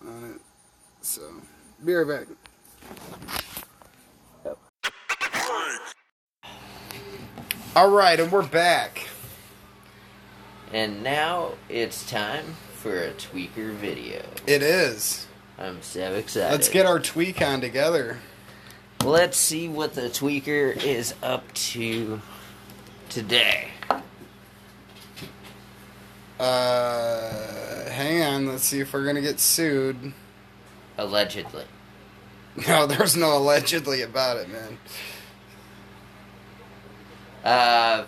on 0.01 0.33
it. 0.35 0.41
So, 1.01 1.21
be 1.85 1.93
right 1.93 2.25
back. 2.25 2.27
All 7.75 7.91
right, 7.91 8.19
and 8.19 8.31
we're 8.31 8.47
back. 8.47 9.07
And 10.73 11.03
now 11.03 11.51
it's 11.69 12.09
time 12.09 12.55
for 12.73 12.97
a 12.97 13.11
tweaker 13.11 13.73
video. 13.73 14.23
It 14.47 14.63
is. 14.63 15.26
I'm 15.57 15.81
so 15.81 16.13
excited. 16.13 16.51
Let's 16.51 16.69
get 16.69 16.85
our 16.85 16.99
tweak 16.99 17.41
on 17.41 17.61
together. 17.61 18.19
Let's 19.03 19.37
see 19.37 19.67
what 19.67 19.93
the 19.93 20.03
tweaker 20.03 20.75
is 20.83 21.13
up 21.23 21.51
to 21.53 22.21
today. 23.09 23.69
Uh, 26.39 27.89
hang 27.89 28.21
on. 28.21 28.47
Let's 28.47 28.65
see 28.65 28.79
if 28.79 28.93
we're 28.93 29.05
gonna 29.05 29.21
get 29.21 29.39
sued. 29.39 30.13
Allegedly. 30.97 31.65
No, 32.67 32.87
there's 32.87 33.15
no 33.15 33.37
allegedly 33.37 34.01
about 34.01 34.37
it, 34.37 34.49
man. 34.49 34.79
Uh, 37.43 38.05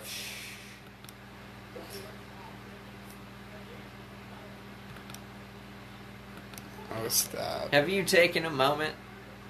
Oh, 6.92 7.08
stop. 7.08 7.72
have 7.72 7.88
you 7.88 8.04
taken 8.04 8.44
a 8.44 8.50
moment 8.50 8.94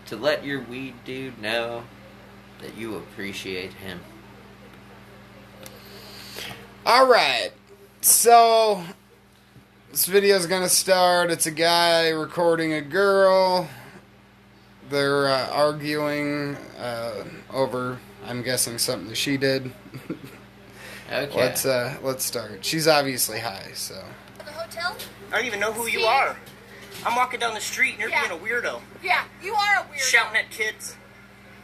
to 0.07 0.17
let 0.17 0.45
your 0.45 0.61
weed 0.61 0.95
dude 1.05 1.41
know 1.41 1.85
that 2.61 2.77
you 2.77 2.97
appreciate 2.97 3.73
him? 3.75 4.01
All 6.85 7.07
right. 7.07 7.51
So 8.01 8.83
this 9.91 10.07
video 10.07 10.37
is 10.37 10.47
gonna 10.47 10.69
start. 10.69 11.31
It's 11.31 11.47
a 11.47 11.51
guy 11.51 12.09
recording 12.11 12.73
a 12.73 12.81
girl. 12.81 13.69
They're 14.89 15.29
uh, 15.29 15.49
arguing 15.51 16.57
uh, 16.79 17.25
over, 17.53 17.99
I'm 18.27 18.43
guessing, 18.43 18.79
something 18.79 19.09
that 19.09 19.17
she 19.17 19.37
did. 19.37 19.73
Okay. 21.13 21.37
Let's 21.37 21.67
uh, 21.67 21.97
let's 22.03 22.25
start. 22.25 22.65
She's 22.65 22.87
obviously 22.87 23.41
high, 23.41 23.73
so 23.75 24.01
The 24.39 24.45
hotel? 24.45 24.97
I 25.33 25.39
don't 25.39 25.45
even 25.45 25.59
know 25.59 25.73
who 25.73 25.89
you 25.89 26.03
are. 26.03 26.37
I'm 27.05 27.17
walking 27.17 27.41
down 27.41 27.55
the 27.55 27.61
street 27.61 27.93
and 27.93 28.01
you're 28.01 28.11
Yeah. 28.11 28.29
being 28.29 28.41
a 28.41 28.45
weirdo. 28.45 28.81
Yeah, 29.03 29.25
you 29.43 29.55
are 29.55 29.77
a 29.81 29.83
weirdo. 29.85 29.99
Shouting 30.01 30.37
at 30.37 30.51
kids. 30.51 30.97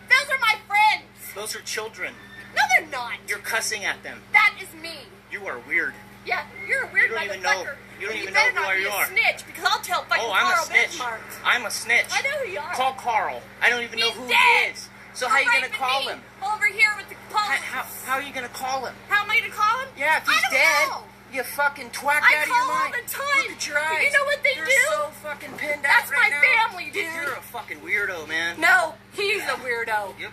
Those 0.09 0.31
are 0.31 0.39
my 0.39 0.57
friends. 0.67 1.05
Those 1.35 1.55
are 1.57 1.61
children. 1.63 2.15
No, 2.55 2.63
they're 2.71 2.87
not. 2.87 3.15
You're 3.29 3.39
cussing 3.41 3.85
at 3.85 4.03
them. 4.03 4.23
That 4.33 4.55
is 4.61 4.73
me. 4.75 5.01
You 5.31 5.47
are 5.47 5.59
weird. 5.59 5.95
Yeah, 6.25 6.45
you're 6.67 6.85
a 6.85 6.87
weird 6.87 7.11
You 7.11 7.17
don't 7.17 7.25
even 7.25 7.43
know- 7.43 7.61
you 7.99 8.07
don't 8.09 8.11
And 8.17 8.23
even 8.23 8.35
know 8.35 8.41
who 8.49 8.53
not 8.55 8.79
you 8.81 8.89
are. 8.91 9.05
a 9.05 9.07
snitch 9.09 9.47
because 9.47 9.65
I'll 9.65 9.81
tell 9.81 10.05
fucking 10.05 10.25
Oh, 10.25 10.33
I'm 10.33 10.43
Carl 10.45 10.63
a 10.63 10.67
snitch. 10.67 11.01
I'm 11.45 11.67
a 11.67 11.71
snitch. 11.71 12.07
I 12.11 12.23
know 12.23 12.31
who 12.45 12.49
you 12.51 12.59
are. 12.61 12.75
Call 12.75 12.93
Carl. 12.95 13.43
I 13.61 13.71
don't 13.71 13.83
even 13.83 13.99
know 14.01 14.11
who 14.11 14.27
dead. 14.29 14.37
he 14.67 14.71
is. 14.73 14.89
So 15.15 15.29
how 15.29 15.37
are 15.37 15.43
you 15.43 15.49
Right 15.49 15.63
gonna 15.63 15.73
call 15.75 16.01
me, 16.01 16.07
him? 16.09 16.23
Over 16.43 16.67
here 16.67 16.93
with 16.97 17.09
the 17.09 17.15
How, 17.35 17.47
police. 17.47 17.61
how, 17.63 17.87
how 18.07 18.13
are 18.15 18.23
you 18.23 18.33
gonna 18.35 18.49
call 18.51 18.85
him? 18.87 18.95
How 19.09 19.23
am 19.23 19.31
I 19.31 19.39
gonna 19.41 19.51
call 19.53 19.79
him? 19.81 19.89
Yeah, 19.97 20.19
if 20.19 20.27
he's 20.29 20.43
dead, 20.51 20.89
know. 20.89 21.05
You 21.33 21.43
fucking 21.43 21.91
twat 21.91 22.21
I 22.23 22.37
out 22.37 22.43
of 22.45 22.49
call 22.49 22.57
your 22.67 22.73
all 22.75 22.81
mind. 22.81 22.95
the 22.95 23.11
time. 23.11 23.25
Look 23.43 23.57
at 23.57 23.67
your 23.69 23.79
eyes. 23.79 24.03
you 24.05 24.13
know 24.13 24.25
what 24.25 24.43
they 24.43 24.55
They're 24.55 24.65
do? 24.65 24.73
so 24.89 25.07
fucking 25.23 25.53
pinned 25.59 25.83
That's 25.85 26.07
out 26.11 26.13
right 26.13 26.31
my 26.33 26.69
family, 26.71 26.91
dude. 26.93 27.05
You're 27.15 27.35
a 27.35 27.43
fucking 27.43 27.79
weirdo, 27.81 28.29
man. 28.29 28.61
No, 28.61 28.95
he's 29.13 29.43
a 29.43 29.57
weirdo. 29.65 30.19
Yep. 30.19 30.33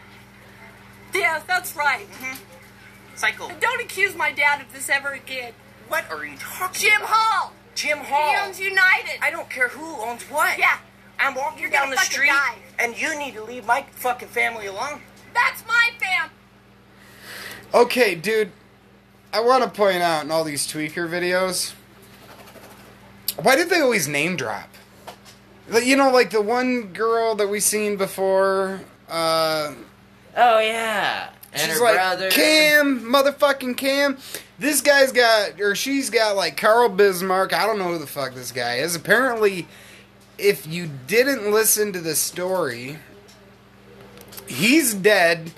Yeah, 1.16 1.42
that's 1.48 1.76
right. 1.76 2.08
Mm-hmm. 2.10 2.38
Psycho. 3.16 3.48
And 3.50 3.60
don't 3.60 3.82
accuse 3.82 4.16
my 4.16 4.32
dad 4.32 4.62
of 4.62 4.72
this 4.74 4.90
ever 4.90 5.10
again. 5.10 5.54
What 5.88 6.10
are 6.12 6.26
you 6.26 6.38
talking 6.38 6.82
Jim 6.82 6.98
about? 7.02 7.10
Hall. 7.10 7.54
Jim 7.76 8.00
He 8.00 8.06
Hall. 8.06 8.48
owns 8.48 8.60
United. 8.60 9.20
I 9.22 9.30
don't 9.32 9.50
care 9.50 9.68
who 9.70 10.00
owns 10.02 10.24
what. 10.24 10.58
Yeah, 10.58 10.78
I'm 11.20 11.36
walking 11.36 11.62
You're 11.62 11.72
down 11.72 11.90
the 11.90 11.98
street, 11.98 12.28
die. 12.30 12.56
and 12.80 13.00
you 13.00 13.18
need 13.20 13.34
to 13.36 13.44
leave 13.44 13.66
my 13.66 13.86
fucking 13.92 14.30
family 14.30 14.68
alone. 14.68 15.02
that's 15.34 15.64
my 15.68 15.90
fam. 16.00 16.30
Okay, 17.74 18.16
dude. 18.16 18.52
I 19.34 19.42
want 19.42 19.64
to 19.64 19.70
point 19.70 20.02
out 20.04 20.24
in 20.24 20.32
all 20.32 20.44
these 20.44 20.68
tweaker 20.68 21.10
videos, 21.10 21.74
why 23.42 23.56
did 23.56 23.70
they 23.70 23.82
always 23.82 24.08
name 24.08 24.36
drop? 24.36 24.70
You 25.72 25.96
know, 25.98 26.12
like 26.12 26.30
the 26.30 26.42
one 26.42 26.94
girl 26.94 27.36
that 27.36 27.48
we 27.48 27.60
seen 27.60 27.98
before. 27.98 28.82
Uh, 29.10 29.74
Oh 30.36 30.60
yeah, 30.60 31.30
and 31.52 31.62
she's 31.62 31.78
her 31.78 31.84
like 31.84 31.96
brother. 31.96 32.30
Cam, 32.30 33.02
motherfucking 33.02 33.78
Cam. 33.78 34.18
This 34.58 34.82
guy's 34.82 35.12
got, 35.12 35.60
or 35.60 35.76
she's 35.76 36.10
got, 36.10 36.36
like 36.36 36.58
Carl 36.58 36.90
Bismarck. 36.90 37.54
I 37.54 37.66
don't 37.66 37.78
know 37.78 37.92
who 37.92 38.00
the 38.00 38.08
fuck 38.08 38.34
this 38.34 38.52
guy 38.52 38.76
is. 38.78 38.96
Apparently, 38.96 39.68
if 40.38 40.66
you 40.66 40.90
didn't 41.08 41.52
listen 41.52 41.94
to 41.94 42.02
the 42.02 42.16
story, 42.16 42.98
he's 44.48 44.94
dead. 44.94 45.52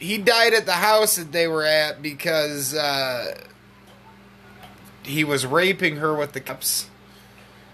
He 0.00 0.18
died 0.18 0.54
at 0.54 0.66
the 0.66 0.72
house 0.72 1.16
that 1.16 1.30
they 1.30 1.46
were 1.46 1.64
at 1.64 2.00
because 2.00 2.74
uh, 2.74 3.38
he 5.02 5.24
was 5.24 5.44
raping 5.44 5.96
her 5.96 6.14
with 6.14 6.32
the 6.32 6.40
cops. 6.40 6.88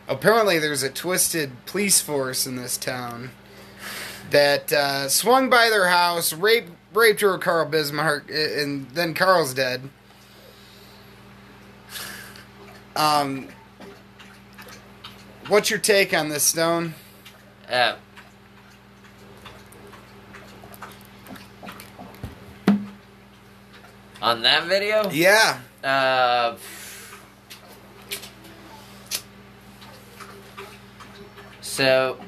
Apparently, 0.09 0.59
there's 0.59 0.83
a 0.83 0.91
twisted 0.91 1.65
police 1.67 2.01
force 2.01 2.47
in 2.47 2.57
this 2.57 2.77
town 2.77 3.31
that 4.31 4.73
uh, 4.73 5.09
swung 5.09 5.49
by 5.49 5.71
their 5.71 5.89
house, 5.89 6.33
raped 6.33 6.73
raped 6.93 7.21
her 7.21 7.33
with 7.33 7.43
Carl 7.43 7.67
Bismarck, 7.67 8.31
and 8.31 8.89
then 8.91 9.15
Carl's 9.15 9.55
dead. 9.55 9.89
Um, 12.97 13.49
what's 15.49 15.71
your 15.71 15.79
take 15.79 16.15
on 16.15 16.31
this, 16.31 16.43
Stone? 16.43 16.95
Uh, 17.69 17.97
on 24.23 24.43
that 24.43 24.65
video, 24.65 25.11
Yeah, 25.11 25.61
uh, 25.85 26.57
so 31.61 32.19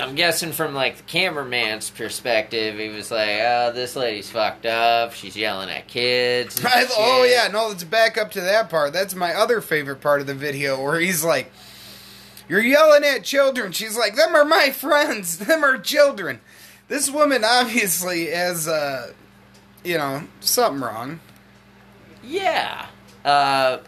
I'm 0.00 0.16
guessing 0.16 0.52
from 0.52 0.74
like 0.74 0.96
the 0.96 1.02
cameraman's 1.04 1.88
perspective, 1.88 2.78
he 2.78 2.88
was 2.88 3.10
like, 3.10 3.38
"Oh, 3.40 3.72
this 3.74 3.94
lady's 3.94 4.28
fucked 4.28 4.66
up. 4.66 5.12
She's 5.12 5.36
yelling 5.36 5.70
at 5.70 5.86
kids." 5.86 6.64
I, 6.64 6.86
oh 6.96 7.24
yeah, 7.24 7.48
no, 7.48 7.68
let's 7.68 7.84
back 7.84 8.18
up 8.18 8.32
to 8.32 8.40
that 8.40 8.68
part. 8.70 8.92
That's 8.92 9.14
my 9.14 9.32
other 9.32 9.60
favorite 9.60 10.00
part 10.00 10.20
of 10.20 10.26
the 10.26 10.34
video 10.34 10.82
where 10.82 10.98
he's 10.98 11.22
like, 11.24 11.52
"You're 12.48 12.60
yelling 12.60 13.04
at 13.04 13.22
children." 13.24 13.70
She's 13.72 13.96
like, 13.96 14.16
"Them 14.16 14.34
are 14.34 14.44
my 14.44 14.70
friends. 14.70 15.38
Them 15.46 15.64
are 15.64 15.78
children." 15.78 16.40
This 16.88 17.08
woman 17.08 17.44
obviously 17.44 18.26
has, 18.26 18.68
uh, 18.68 19.12
you 19.84 19.98
know, 19.98 20.24
something 20.40 20.82
wrong. 20.82 21.20
Yeah. 22.22 22.86
Uh, 23.24 23.78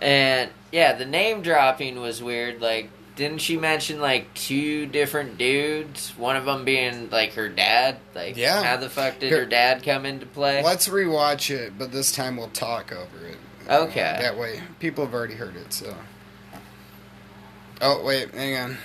and 0.00 0.50
yeah, 0.72 0.92
the 0.92 1.06
name 1.06 1.42
dropping 1.42 2.00
was 2.00 2.22
weird. 2.22 2.60
Like, 2.60 2.90
didn't 3.16 3.38
she 3.38 3.56
mention 3.56 4.00
like 4.00 4.32
two 4.34 4.86
different 4.86 5.38
dudes? 5.38 6.10
One 6.18 6.36
of 6.36 6.44
them 6.44 6.64
being 6.64 7.08
like 7.10 7.32
her 7.32 7.48
dad. 7.48 7.96
Like, 8.14 8.36
Yeah. 8.36 8.62
How 8.62 8.76
the 8.76 8.90
fuck 8.90 9.18
did 9.18 9.30
Here- 9.30 9.40
her 9.40 9.46
dad 9.46 9.82
come 9.82 10.04
into 10.04 10.26
play? 10.26 10.62
Let's 10.62 10.88
rewatch 10.88 11.50
it, 11.50 11.78
but 11.78 11.92
this 11.92 12.12
time 12.12 12.36
we'll 12.36 12.48
talk 12.48 12.92
over 12.92 13.26
it. 13.26 13.38
Okay. 13.68 14.18
That 14.20 14.38
way, 14.38 14.60
people 14.78 15.04
have 15.04 15.14
already 15.14 15.34
heard 15.34 15.56
it. 15.56 15.72
So. 15.72 15.96
Oh 17.80 18.02
wait, 18.04 18.32
hang 18.34 18.56
on. 18.56 18.78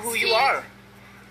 who 0.00 0.14
you 0.14 0.28
are. 0.28 0.64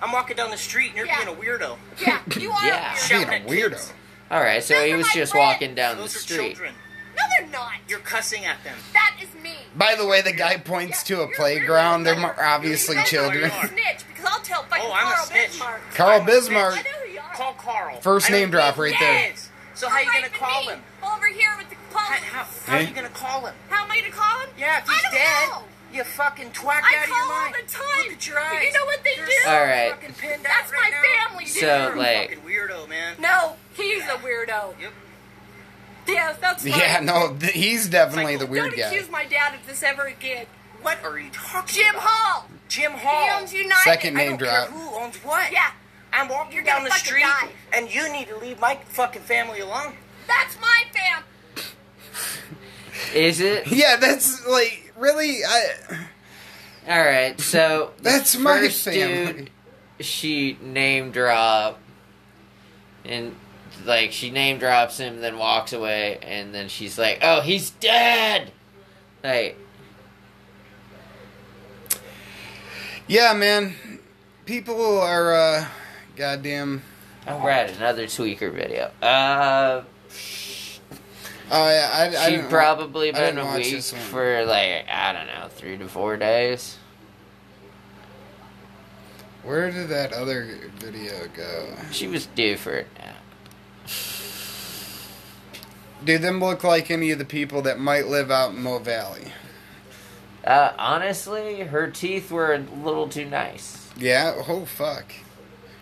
I'm 0.04 0.12
walking 0.12 0.36
down 0.36 0.52
the 0.52 0.58
street 0.58 0.90
and 0.90 0.98
you're 0.98 1.06
Yeah. 1.06 1.24
being 1.24 1.38
a 1.38 1.40
weirdo. 1.40 1.78
Yeah, 2.00 2.20
you 2.38 2.52
are 2.52 2.66
Yeah. 2.68 2.94
a 2.94 2.96
weirdo. 2.96 3.10
Being 3.30 3.44
a 3.44 3.70
weirdo. 3.70 3.92
All 4.32 4.42
right, 4.42 4.64
so 4.64 4.74
Those 4.76 4.86
he 4.88 4.94
was 4.96 5.08
just 5.14 5.32
friends. 5.32 5.34
walking 5.36 5.76
down 5.76 5.96
the 5.96 6.02
Those 6.04 6.16
are 6.16 6.20
street. 6.20 6.38
children. 6.56 6.74
No, 7.16 7.24
they're 7.38 7.48
not. 7.50 7.74
You're 7.88 8.00
cussing 8.00 8.44
at 8.46 8.64
them. 8.64 8.76
That 8.94 9.16
is 9.22 9.30
me. 9.44 9.56
By 9.76 9.96
the 9.96 10.06
way, 10.06 10.22
the 10.22 10.32
guy 10.34 10.58
points 10.58 11.04
to 11.04 11.16
Yeah, 11.18 11.20
a 11.22 11.24
a 11.24 11.36
playground. 11.36 12.04
They're 12.04 12.16
weirdo. 12.16 12.36
mo- 12.38 12.44
obviously 12.44 12.96
You 12.98 13.04
better 13.04 13.18
not 13.24 13.32
be 13.34 13.40
children. 13.40 13.52
a 13.52 13.68
Snitch, 13.68 14.08
because 14.08 14.26
I'll 14.26 14.40
tell 14.42 14.64
fucking 14.64 14.84
Oh, 14.86 14.92
I'm 14.92 15.08
a 15.08 15.12
Carl 15.14 15.26
snitch. 15.28 15.48
Bismarck. 15.52 15.82
Carl 15.94 16.22
Bismarck. 16.22 16.74
I 16.74 16.82
know 16.82 16.90
who 17.06 17.12
you 17.14 17.20
are. 17.20 17.34
Call 17.36 17.54
Carl. 17.54 18.02
First 18.02 18.30
name 18.32 18.50
drop 18.52 18.78
right 18.78 18.94
he 18.96 19.06
there. 19.06 19.32
is. 19.34 19.50
So 19.76 19.88
how 19.90 19.96
are 19.98 20.04
you 20.04 20.12
gonna 20.12 20.30
call 20.30 20.62
me, 20.66 20.68
him? 20.74 20.84
Over 21.04 21.28
here 21.28 21.50
with 21.58 21.70
the 21.70 21.76
How, 21.98 22.06
police. 22.18 22.30
how, 22.32 22.46
how 22.72 22.78
are 22.78 22.82
you 22.82 22.94
gonna 22.94 23.10
call 23.10 23.46
him? 23.46 23.56
How 23.70 23.84
am 23.86 23.92
I 23.92 24.00
gonna 24.02 24.12
call 24.12 24.40
him? 24.42 24.50
Yeah, 24.58 24.78
if 24.80 24.90
I 24.90 24.94
he's 24.94 25.02
don't 25.04 25.12
dead, 25.14 25.50
know. 25.50 25.64
You 25.94 26.04
fucking 26.04 26.50
twat 26.52 26.82
I 26.84 26.98
out 26.98 27.04
of 27.04 27.08
your 27.10 27.18
call 27.18 27.32
all 27.32 27.52
the 27.52 27.72
time. 27.72 28.04
Look 28.08 28.14
at 28.14 28.28
your 28.28 28.40
eyes. 28.40 28.64
you 28.64 28.74
know 28.74 28.86
what 28.86 29.04
they 29.04 29.16
They're 29.16 29.26
do? 29.26 29.32
so 29.44 29.50
All 29.52 29.62
right. 29.62 29.92
fucking 29.92 30.42
That's 30.44 30.70
out 30.70 30.72
right 30.74 30.82
my 30.82 30.90
now. 30.90 31.28
family, 31.30 31.46
dude. 31.46 31.54
So, 31.54 31.66
You're 31.84 31.94
a 31.96 32.00
like- 32.00 32.30
fucking 32.30 32.44
weirdo, 32.50 32.90
man. 32.90 33.16
No, 33.20 33.56
he's 33.76 34.04
a 34.04 34.18
weirdo. 34.18 34.80
Yep. 34.82 34.92
Yes, 36.08 36.38
that's 36.42 36.66
right. 36.66 36.76
Yeah, 36.78 37.00
no, 37.00 37.36
th- 37.40 37.54
he's 37.54 37.88
definitely 37.88 38.36
the 38.36 38.46
Don't 38.46 38.52
weird 38.52 38.76
Don't 38.76 38.88
accuse 38.88 39.10
my 39.10 39.24
dad 39.26 39.56
of 39.56 39.66
this 39.66 39.82
ever 39.84 40.04
again. 40.08 40.46
What 40.82 41.02
are 41.04 41.18
you 41.18 41.30
talking 41.32 41.76
Jim 41.76 41.96
about? 41.96 42.04
Hall. 42.06 42.50
Jim 42.68 42.92
He 42.92 42.98
Hall. 43.00 43.40
owns 43.40 43.54
United. 43.54 43.84
Second 43.84 44.18
I 44.18 44.20
name 44.20 44.30
don't 44.32 44.40
drop. 44.40 44.68
care 44.68 44.78
who 44.78 44.96
owns 44.96 45.16
what. 45.18 45.50
Yeah, 45.54 45.72
I'm 46.12 46.28
walking 46.28 46.56
You're 46.56 46.66
down 46.66 46.84
the 46.84 46.92
street, 46.92 47.22
die. 47.22 47.48
and 47.72 47.94
you 47.94 48.12
need 48.12 48.28
to 48.28 48.38
leave 48.38 48.60
my 48.60 48.76
fucking 48.90 49.22
family 49.22 49.62
alone. 49.62 49.94
that's 50.28 50.60
my 50.60 50.84
fam. 50.94 51.24
Is 53.16 53.40
it? 53.40 53.68
Yeah, 53.68 53.96
that's 53.96 54.46
like 54.48 54.83
really. 54.98 55.44
I, 55.46 56.08
All 56.88 57.04
right, 57.04 57.40
so 57.40 57.92
that's 58.02 58.38
my 58.38 58.68
family. 58.70 59.34
dude 59.34 59.50
she 60.00 60.58
name 60.62 61.12
drop, 61.12 61.80
and 63.06 63.36
like 63.86 64.12
she 64.12 64.30
name 64.30 64.60
drops 64.60 64.98
him, 64.98 65.22
then 65.22 65.38
walks 65.38 65.74
away, 65.74 66.20
and 66.22 66.54
then 66.54 66.68
she's 66.68 66.98
like, 66.98 67.20
"Oh, 67.22 67.42
he's 67.42 67.72
dead." 67.72 68.52
Like, 69.24 69.58
Yeah, 73.08 73.34
man. 73.34 73.76
People 74.46 75.00
are 75.00 75.34
uh, 75.34 75.66
goddamn. 76.18 76.82
all 77.28 77.46
right, 77.46 77.70
another 77.78 78.06
tweaker 78.08 78.52
video. 78.54 78.92
Uh, 79.02 79.84
Oh 81.52 81.70
yeah, 81.70 81.90
I, 81.94 82.26
I 82.26 82.30
she 82.32 82.38
probably 82.50 83.14
I 83.14 83.32
been 83.32 83.38
a 83.38 83.56
week 83.56 83.82
for 83.82 84.46
like 84.46 84.86
I 84.90 85.14
don't 85.14 85.28
know, 85.28 85.48
three 85.50 85.78
to 85.78 85.88
four 85.88 86.18
days. 86.18 86.78
Where 89.44 89.70
did 89.72 89.90
that 89.90 90.14
other 90.14 90.72
video 90.78 91.28
go? 91.36 91.76
She 91.92 92.08
was 92.08 92.28
due 92.28 92.56
for 92.56 92.72
it 92.72 92.88
now. 92.98 93.16
Do 96.04 96.18
them 96.18 96.40
look 96.40 96.64
like 96.64 96.90
any 96.90 97.12
of 97.12 97.20
the 97.20 97.26
people 97.26 97.62
that 97.64 97.80
might 97.80 98.08
live 98.08 98.32
out 98.32 98.52
in 98.52 98.64
Mo 98.64 98.80
Valley? 98.80 99.32
Uh, 100.46 100.74
honestly, 100.78 101.62
her 101.62 101.88
teeth 101.90 102.32
were 102.32 102.54
a 102.54 102.60
little 102.60 103.08
too 103.08 103.26
nice. 103.26 103.90
Yeah. 103.98 104.44
Oh 104.48 104.66
fuck. 104.66 105.14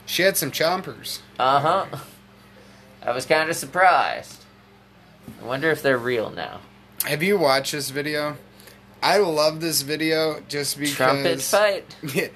She 0.05 0.23
had 0.23 0.37
some 0.37 0.51
chompers. 0.51 1.19
Uh 1.39 1.59
huh. 1.59 1.97
I 3.03 3.11
was 3.11 3.25
kind 3.25 3.49
of 3.49 3.55
surprised. 3.55 4.40
I 5.41 5.45
wonder 5.45 5.69
if 5.71 5.81
they're 5.81 5.97
real 5.97 6.29
now. 6.29 6.61
Have 7.05 7.23
you 7.23 7.37
watched 7.37 7.71
this 7.71 7.89
video? 7.89 8.37
I 9.01 9.17
love 9.17 9.61
this 9.61 9.81
video 9.81 10.41
just 10.47 10.77
because 10.77 10.95
Trumpet 10.95 11.41
fight. 11.41 11.95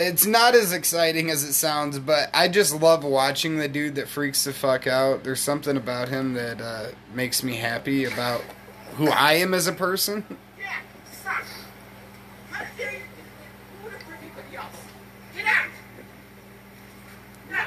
It's 0.00 0.26
not 0.26 0.54
as 0.54 0.72
exciting 0.72 1.28
as 1.28 1.42
it 1.42 1.54
sounds, 1.54 1.98
but 1.98 2.30
I 2.32 2.46
just 2.46 2.72
love 2.80 3.02
watching 3.02 3.56
the 3.56 3.66
dude 3.66 3.96
that 3.96 4.06
freaks 4.06 4.44
the 4.44 4.52
fuck 4.52 4.86
out. 4.86 5.24
There's 5.24 5.40
something 5.40 5.76
about 5.76 6.08
him 6.08 6.34
that 6.34 6.60
uh, 6.60 6.86
makes 7.14 7.42
me 7.42 7.56
happy 7.56 8.04
about 8.04 8.44
who 8.94 9.08
I 9.08 9.32
am 9.34 9.54
as 9.54 9.66
a 9.66 9.72
person. 9.72 10.24
Yeah, 10.56 10.72
stop. 11.10 11.42
How 12.52 12.64
dare 12.76 12.92
you 12.92 12.98
do 13.82 13.88
it 13.88 14.02
for 14.04 14.14
anybody 14.14 14.56
else? 14.56 14.76
Get 15.34 15.46
out! 15.46 15.66
No. 17.50 17.64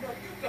No, 0.00 0.08
you 0.08 0.48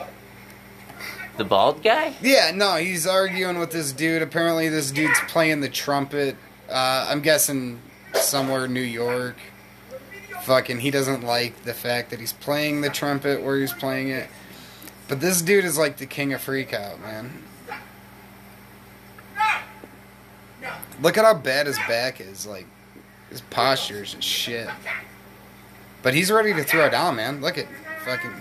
The 1.37 1.43
bald 1.43 1.83
guy? 1.83 2.13
Yeah, 2.21 2.51
no, 2.53 2.75
he's 2.75 3.05
arguing 3.05 3.59
with 3.59 3.71
this 3.71 3.91
dude. 3.91 4.21
Apparently, 4.21 4.69
this 4.69 4.91
dude's 4.91 5.19
playing 5.27 5.59
the 5.61 5.69
trumpet. 5.69 6.37
Uh, 6.69 7.07
I'm 7.09 7.21
guessing 7.21 7.81
somewhere 8.13 8.67
New 8.67 8.81
York. 8.81 9.35
Fucking, 10.43 10.79
he 10.79 10.91
doesn't 10.91 11.23
like 11.23 11.63
the 11.63 11.73
fact 11.73 12.11
that 12.11 12.19
he's 12.19 12.33
playing 12.33 12.81
the 12.81 12.89
trumpet 12.89 13.41
where 13.41 13.59
he's 13.59 13.73
playing 13.73 14.09
it. 14.09 14.27
But 15.07 15.19
this 15.19 15.41
dude 15.41 15.65
is 15.65 15.77
like 15.77 15.97
the 15.97 16.05
king 16.05 16.33
of 16.33 16.41
freakout, 16.41 16.99
man. 17.01 17.43
Look 21.01 21.17
at 21.17 21.25
how 21.25 21.33
bad 21.33 21.67
his 21.67 21.77
back 21.79 22.21
is. 22.21 22.45
Like, 22.45 22.67
his 23.29 23.41
posture's 23.41 24.13
and 24.13 24.23
shit. 24.23 24.69
But 26.01 26.13
he's 26.13 26.31
ready 26.31 26.53
to 26.53 26.63
throw 26.63 26.89
down, 26.89 27.17
man. 27.17 27.41
Look 27.41 27.57
at 27.57 27.67
fucking. 28.05 28.31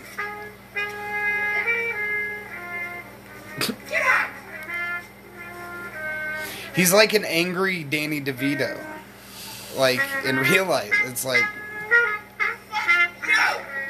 He's 6.74 6.92
like 6.92 7.12
an 7.12 7.24
angry 7.24 7.84
Danny 7.84 8.20
DeVito. 8.20 8.78
Like 9.76 10.00
in 10.24 10.38
real 10.38 10.66
life, 10.66 10.92
it's 11.06 11.24
like 11.24 11.44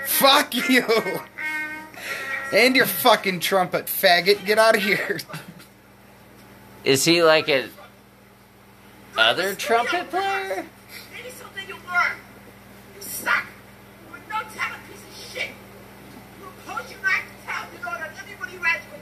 fuck 0.07 0.55
you 0.55 0.87
and 2.53 2.77
your 2.77 2.87
fucking 2.87 3.41
trumpet, 3.41 3.87
faggot. 3.87 4.45
Get 4.47 4.59
out 4.59 4.77
of 4.77 4.83
here. 4.83 5.21
Is 6.85 7.05
he 7.05 7.23
like 7.23 7.49
a 7.49 7.69
other 9.17 9.55
trumpet 9.55 10.11
player? 10.11 10.67
Maybe 11.13 11.31
something 11.31 11.67
you 11.67 11.75
learn. 11.75 12.17
You 12.95 13.03
suck. 13.03 13.47
You're 14.11 14.19
no 14.29 14.43
talent 14.55 14.83
piece 14.89 15.03
of 15.03 15.33
shit. 15.33 15.51
You 16.41 16.47
oppose 16.47 16.91
your 16.91 17.01
lack 17.03 17.25
of 17.25 17.45
talent 17.45 17.71
in 17.79 17.87
order 17.87 18.11
everybody 18.19 18.57
around 18.57 18.81
you 18.85 18.95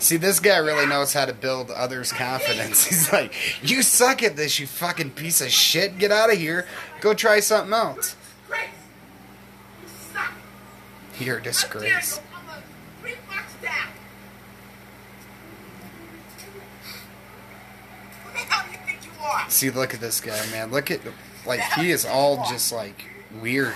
See, 0.00 0.16
this 0.16 0.40
guy 0.40 0.56
really 0.56 0.86
knows 0.86 1.12
how 1.12 1.26
to 1.26 1.34
build 1.34 1.70
others' 1.70 2.10
confidence. 2.10 2.86
He's 2.88 3.12
like, 3.12 3.32
"You 3.62 3.82
suck 3.82 4.22
at 4.22 4.34
this, 4.34 4.58
you 4.58 4.66
fucking 4.66 5.10
piece 5.10 5.40
of 5.40 5.50
shit. 5.50 5.98
Get 5.98 6.10
out 6.10 6.32
of 6.32 6.38
here. 6.38 6.66
Go 7.00 7.14
try 7.14 7.40
something 7.40 7.72
else." 7.72 8.16
You're 11.18 11.36
a 11.36 11.42
disgrace. 11.42 12.18
See, 19.48 19.68
look 19.68 19.92
at 19.92 20.00
this 20.00 20.20
guy, 20.20 20.46
man. 20.50 20.70
Look 20.70 20.90
at, 20.90 21.00
like, 21.44 21.60
he 21.74 21.90
is 21.90 22.06
all 22.06 22.46
just 22.48 22.72
like 22.72 23.04
weird. 23.42 23.74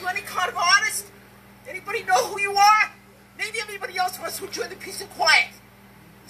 You 0.00 0.08
any 0.08 0.22
kind 0.22 0.48
of 0.48 0.56
artist? 0.56 1.06
Anybody 1.68 2.02
know 2.02 2.26
who 2.26 2.40
you 2.40 2.52
are? 2.52 2.90
Maybe 3.38 3.58
everybody 3.60 3.96
else 3.96 4.18
wants 4.18 4.38
to 4.38 4.46
enjoy 4.46 4.64
the 4.64 4.76
peace 4.76 5.00
and 5.00 5.10
quiet. 5.10 5.50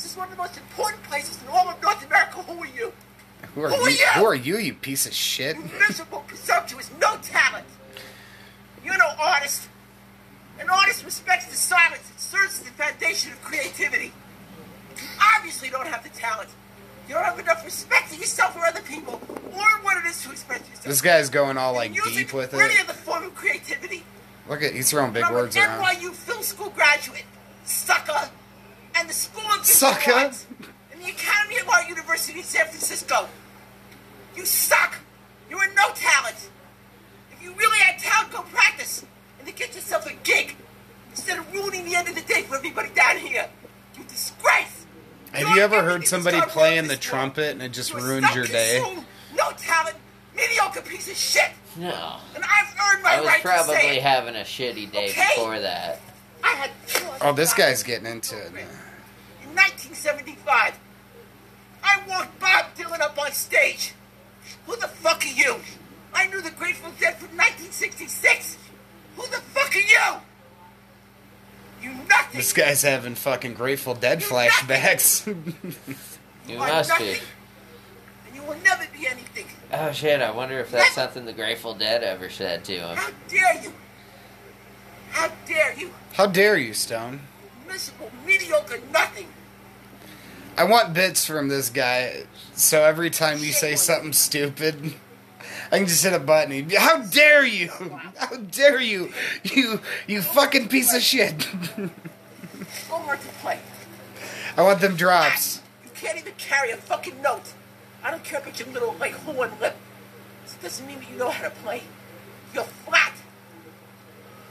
This 0.01 0.13
is 0.13 0.17
one 0.17 0.29
of 0.29 0.35
the 0.35 0.43
most 0.43 0.57
important 0.57 1.03
places 1.03 1.39
in 1.43 1.49
all 1.49 1.69
of 1.69 1.83
North 1.83 2.03
America. 2.07 2.39
Who 2.39 2.63
are 2.63 2.67
you? 2.67 2.91
Who 3.55 3.65
are 3.65 3.69
Who 3.69 3.75
are 3.75 3.91
you? 3.91 4.07
Who 4.15 4.25
are 4.25 4.35
you, 4.35 4.57
you 4.57 4.73
piece 4.73 5.05
of 5.05 5.13
shit? 5.13 5.57
You 5.57 5.65
miserable, 5.79 6.25
presumptuous, 6.27 6.91
no 6.99 7.19
talent. 7.23 7.67
You're 8.83 8.97
no 8.97 9.11
artist. 9.21 9.69
An 10.59 10.71
artist 10.71 11.05
respects 11.05 11.49
the 11.49 11.55
silence. 11.55 12.11
It 12.15 12.19
serves 12.19 12.61
as 12.61 12.65
the 12.65 12.71
foundation 12.71 13.33
of 13.33 13.43
creativity. 13.43 14.15
You 14.97 15.03
obviously 15.37 15.69
don't 15.69 15.87
have 15.87 16.03
the 16.03 16.09
talent. 16.19 16.49
You 17.07 17.17
don't 17.17 17.25
have 17.25 17.39
enough 17.39 17.63
respect 17.63 18.09
for 18.09 18.15
yourself 18.15 18.57
or 18.57 18.65
other 18.65 18.81
people, 18.81 19.21
or 19.53 19.83
what 19.83 20.03
it 20.03 20.09
is 20.09 20.23
to 20.23 20.31
express 20.31 20.61
yourself. 20.61 20.87
This 20.87 21.03
guy's 21.03 21.29
going 21.29 21.59
all 21.59 21.75
like 21.75 21.93
deep 21.93 22.33
with 22.33 22.55
really 22.55 22.73
it. 22.73 22.81
is 22.81 22.87
the 22.87 22.95
form 22.95 23.25
of 23.25 23.35
creativity. 23.35 24.05
Look 24.49 24.63
at, 24.63 24.73
he's 24.73 24.91
throwing 24.91 25.13
big 25.13 25.25
I'm 25.25 25.35
words 25.35 25.57
an 25.57 25.63
around. 25.63 25.85
NYU 25.85 26.13
film 26.13 26.43
school 26.43 26.71
graduate, 26.71 27.27
sucker, 27.65 28.31
the 29.11 29.15
School 29.17 29.51
of 29.59 29.67
Sucker? 29.67 30.13
Arts, 30.13 30.47
and 30.93 31.03
the 31.03 31.09
Academy 31.11 31.59
of 31.59 31.69
Art 31.69 31.89
University 31.89 32.39
in 32.39 32.45
San 32.45 32.67
Francisco. 32.67 33.29
You 34.37 34.45
suck. 34.45 34.95
You're 35.51 35.67
no 35.75 35.89
talent. 35.95 36.49
If 37.33 37.43
you 37.43 37.53
really 37.55 37.79
had 37.79 37.99
talent, 37.99 38.33
go 38.33 38.43
practice 38.43 39.05
and 39.39 39.49
then 39.49 39.55
get 39.57 39.75
yourself 39.75 40.07
a 40.07 40.13
gig 40.23 40.55
instead 41.11 41.39
of 41.41 41.53
ruining 41.53 41.85
the 41.87 41.97
end 41.97 42.09
of 42.09 42.15
the 42.15 42.21
day 42.21 42.43
for 42.43 42.55
everybody 42.55 42.91
down 42.91 43.19
here. 43.19 43.49
You 43.99 44.05
disgrace. 44.05 44.87
Have 45.33 45.41
You're 45.41 45.57
you 45.57 45.63
ever 45.63 45.83
heard 45.83 46.07
somebody 46.07 46.39
gone 46.39 46.49
playing 46.49 46.79
in 46.79 46.85
the 46.87 46.95
this 46.95 47.01
trumpet 47.05 47.51
and 47.51 47.63
it 47.63 47.73
just 47.73 47.91
You're 47.91 47.99
a 48.01 48.03
ruins 48.05 48.33
your 48.35 48.47
day? 48.47 48.79
self-consumed, 48.79 49.07
No 49.37 49.51
talent, 49.57 49.97
mediocre 50.37 50.83
piece 50.83 51.11
of 51.11 51.17
shit. 51.17 51.51
No. 51.77 52.17
And 52.37 52.45
I've 52.45 52.75
earned 52.95 53.03
my 53.03 53.11
I 53.15 53.21
was 53.21 53.27
right 53.27 53.43
to 53.43 53.49
say 53.49 53.55
probably 53.57 53.99
having 53.99 54.37
a 54.37 54.41
shitty 54.45 54.93
day 54.93 55.11
Okay. 55.11 55.27
before 55.35 55.59
that. 55.59 56.01
I 56.45 56.49
had. 56.49 56.71
Oh, 57.21 57.33
this 57.33 57.53
guy's 57.53 57.83
getting 57.83 58.07
into 58.07 58.37
it. 58.39 58.53
man. 58.55 58.67
In 59.51 59.57
1975, 59.57 60.79
I 61.83 62.01
walked 62.09 62.39
Bob 62.39 62.67
Dylan 62.77 63.01
up 63.01 63.19
on 63.19 63.33
stage. 63.33 63.95
Who 64.67 64.77
the 64.77 64.87
fuck 64.87 65.25
are 65.25 65.29
you? 65.29 65.57
I 66.15 66.29
knew 66.29 66.41
the 66.41 66.53
Grateful 66.53 66.93
Dead 67.01 67.17
from 67.17 67.37
1966. 67.37 68.59
Who 69.17 69.23
the 69.23 69.39
fuck 69.39 69.75
are 69.75 69.79
you? 69.79 70.21
You 71.83 71.95
nothing. 72.09 72.39
This 72.39 72.53
guy's 72.53 72.83
having 72.83 73.17
fucking 73.17 73.55
Grateful 73.55 73.95
Dead 73.95 74.21
flashbacks. 74.21 75.27
You 76.47 76.59
are 76.59 76.69
must 76.69 76.91
nothing, 76.91 77.07
be. 77.07 77.21
And 78.29 78.37
you 78.37 78.43
will 78.43 78.59
never 78.63 78.87
be 78.97 79.09
anything. 79.09 79.47
Oh 79.73 79.91
shit, 79.91 80.21
I 80.21 80.31
wonder 80.31 80.61
if 80.61 80.71
that's 80.71 80.95
something 80.95 81.25
the 81.25 81.33
Grateful 81.33 81.75
Dead 81.75 82.05
ever 82.05 82.31
said 82.31 82.65
to 82.67 82.73
him. 82.73 82.97
How 82.97 83.11
dare 83.29 83.63
you? 83.65 83.73
How 85.11 85.33
dare 85.45 85.75
you? 85.77 85.91
How 86.13 86.27
dare 86.27 86.57
you, 86.57 86.73
Stone? 86.73 87.23
Miserable, 87.67 88.13
mediocre, 88.25 88.79
nothing. 88.93 89.27
I 90.57 90.65
want 90.65 90.93
bits 90.95 91.25
from 91.25 91.49
this 91.49 91.71
guy, 91.71 92.25
so 92.55 92.83
every 92.83 93.11
time 93.11 93.39
you 93.39 93.53
say 93.53 93.77
something 93.77 94.13
stupid, 94.13 94.95
I 95.73 95.79
can 95.79 95.87
just 95.87 96.05
hit 96.05 96.13
a 96.13 96.19
button. 96.19 96.53
He'd 96.53 96.69
be, 96.69 96.77
How 96.77 96.99
dare 96.99 97.45
you? 97.47 97.69
How 98.19 98.37
dare 98.37 98.81
you? 98.81 99.13
You 99.45 99.81
you 100.07 100.23
fucking 100.23 100.69
piece 100.69 100.95
of 100.95 101.03
shit. 101.03 101.45
Homework 102.89 103.21
to 103.21 103.29
play. 103.41 103.59
I 104.57 104.63
want 104.63 104.81
them 104.81 104.97
drops. 104.97 105.61
Ah, 105.61 105.81
you 105.85 105.91
can't 105.95 106.19
even 106.19 106.33
carry 106.39 106.71
a 106.71 106.77
fucking 106.77 107.23
note. 107.23 107.53
I 108.03 108.11
don't 108.11 108.25
care 108.25 108.41
about 108.41 108.59
your 108.59 108.69
little, 108.69 108.97
like, 108.99 109.13
horn 109.13 109.53
lip. 109.61 109.77
This 110.45 110.55
doesn't 110.55 110.87
mean 110.87 110.99
that 111.01 111.11
you 111.11 111.17
know 111.17 111.31
how 111.31 111.45
to 111.45 111.51
play. 111.51 111.83
You're 112.53 112.65
flat. 112.65 113.13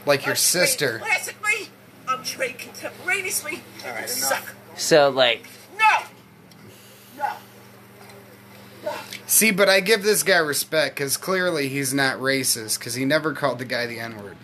Like 0.05 0.21
your 0.21 0.31
I'm 0.31 0.35
trained 0.35 0.39
sister. 0.39 0.99
Classically, 0.99 1.67
I'm 2.07 2.23
trained 2.23 2.59
contemporaneously. 2.59 3.61
All 3.85 3.91
right, 3.91 4.01
you 4.03 4.07
suck. 4.07 4.55
So 4.77 5.09
like, 5.09 5.45
No. 5.79 6.05
No. 7.17 7.31
No. 8.83 8.91
See, 9.25 9.51
but 9.51 9.69
I 9.69 9.79
give 9.79 10.03
this 10.03 10.23
guy 10.23 10.37
respect 10.37 10.95
because 10.95 11.17
clearly 11.17 11.69
he's 11.69 11.93
not 11.93 12.17
racist 12.19 12.79
because 12.79 12.95
he 12.95 13.05
never 13.05 13.33
called 13.33 13.59
the 13.59 13.65
guy 13.65 13.85
the 13.85 13.99
N 13.99 14.21
word. 14.21 14.37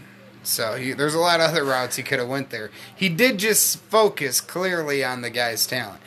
So 0.44 0.76
he, 0.76 0.94
there's 0.94 1.16
a 1.16 1.20
lot 1.20 1.40
of 1.40 1.50
other 1.50 1.64
routes 1.64 1.96
he 1.96 2.04
could 2.04 2.20
have 2.20 2.28
went 2.28 2.52
there. 2.52 2.70
He 2.96 3.10
did 3.10 3.40
just 3.40 3.80
focus 3.80 4.42
clearly 4.42 5.04
on 5.04 5.22
the 5.22 5.30
guy's 5.30 5.66
talent. 5.66 6.02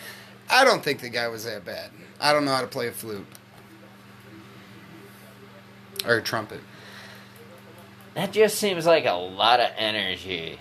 I 0.49 0.65
don't 0.65 0.83
think 0.83 1.01
the 1.01 1.09
guy 1.09 1.29
was 1.29 1.45
that 1.45 1.65
bad. 1.65 1.91
I 2.21 2.33
don't 2.33 2.45
know 2.45 2.55
how 2.55 2.61
to 2.61 2.67
play 2.67 2.87
a 2.87 2.93
flute 2.93 3.27
or 6.07 6.17
a 6.17 6.23
trumpet. 6.23 6.61
that 8.15 8.33
just 8.33 8.59
seems 8.59 8.87
like 8.87 9.05
a 9.05 9.13
lot 9.13 9.61
of 9.61 9.71
energy. 9.77 10.59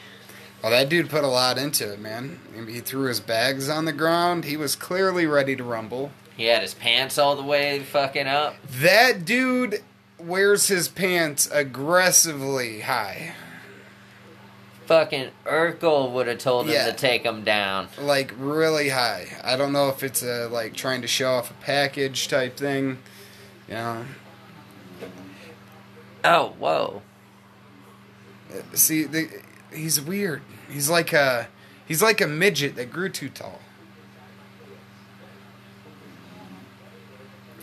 Well, 0.61 0.71
that 0.71 0.89
dude 0.89 1.09
put 1.09 1.23
a 1.23 1.27
lot 1.27 1.57
into 1.57 1.91
it, 1.93 1.99
man. 1.99 2.39
He 2.67 2.79
threw 2.79 3.07
his 3.07 3.19
bags 3.19 3.69
on 3.69 3.85
the 3.85 3.93
ground. 3.93 4.45
He 4.45 4.57
was 4.57 4.75
clearly 4.75 5.25
ready 5.25 5.55
to 5.55 5.63
rumble. 5.63 6.11
He 6.35 6.45
had 6.45 6.61
his 6.61 6.73
pants 6.73 7.17
all 7.17 7.35
the 7.35 7.43
way 7.43 7.79
fucking 7.79 8.27
up. 8.27 8.55
That 8.67 9.23
dude 9.25 9.83
wears 10.19 10.67
his 10.67 10.87
pants 10.87 11.47
aggressively 11.51 12.81
high. 12.81 13.33
Fucking 14.87 15.29
Urkel 15.45 16.11
would 16.13 16.27
have 16.27 16.37
told 16.39 16.65
him 16.67 16.73
Yeah. 16.73 16.85
to 16.85 16.93
take 16.93 17.23
him 17.23 17.43
down. 17.43 17.89
like 17.99 18.33
really 18.37 18.89
high. 18.89 19.27
I 19.43 19.57
don't 19.57 19.73
know 19.73 19.89
if 19.89 20.01
it's 20.01 20.23
a 20.23 20.47
like 20.47 20.75
trying 20.75 21.01
to 21.01 21.07
show 21.07 21.31
off 21.33 21.51
a 21.51 21.53
package 21.55 22.27
type 22.27 22.57
thing. 22.57 22.97
You 23.67 23.73
know, 23.75 24.05
Oh, 26.23 26.53
whoa. 26.59 27.01
Uh, 28.51 28.61
see, 28.73 29.03
the, 29.03 29.29
he's 29.73 29.99
weird. 30.01 30.41
He's 30.69 30.89
like 30.89 31.13
a 31.13 31.47
he's 31.87 32.01
like 32.01 32.21
a 32.21 32.27
midget 32.27 32.75
that 32.75 32.91
grew 32.91 33.09
too 33.09 33.29
tall. 33.29 33.59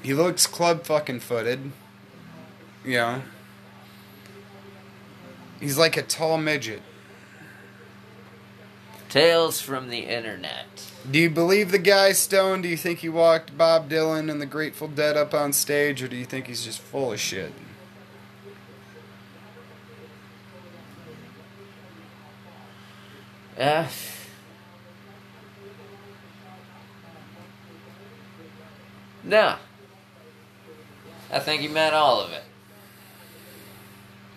He 0.03 0.13
looks 0.13 0.47
club 0.47 0.85
fucking 0.85 1.21
footed. 1.21 1.73
Know, 2.85 3.23
he's 5.61 5.79
like 5.79 5.97
a 5.97 6.03
tall 6.03 6.37
midget. 6.37 6.83
Tales 9.09 9.61
from 9.61 9.91
the 9.91 10.01
internet. 10.01 10.91
Do 11.09 11.19
you 11.19 11.31
believe 11.31 11.71
the 11.71 11.79
guy 11.79 12.13
Stone? 12.13 12.63
Do 12.63 12.69
you 12.69 12.77
think 12.77 12.99
he 12.99 13.09
walked 13.09 13.57
Bob 13.57 13.89
Dylan 13.89 14.31
and 14.31 14.43
the 14.43 14.47
Grateful 14.47 14.89
Dead 14.89 15.17
up 15.17 15.33
on 15.33 15.53
stage, 15.53 16.03
or 16.03 16.09
do 16.09 16.17
you 16.17 16.25
think 16.25 16.49
he's 16.49 16.65
just 16.65 16.81
full 16.81 17.13
of 17.13 17.21
shit? 17.21 17.53
Uh, 23.59 23.87
no. 29.23 29.57
I 31.31 31.39
think 31.39 31.63
he 31.63 31.69
meant 31.69 31.95
all 31.95 32.21
of 32.21 32.33
it. 32.33 32.43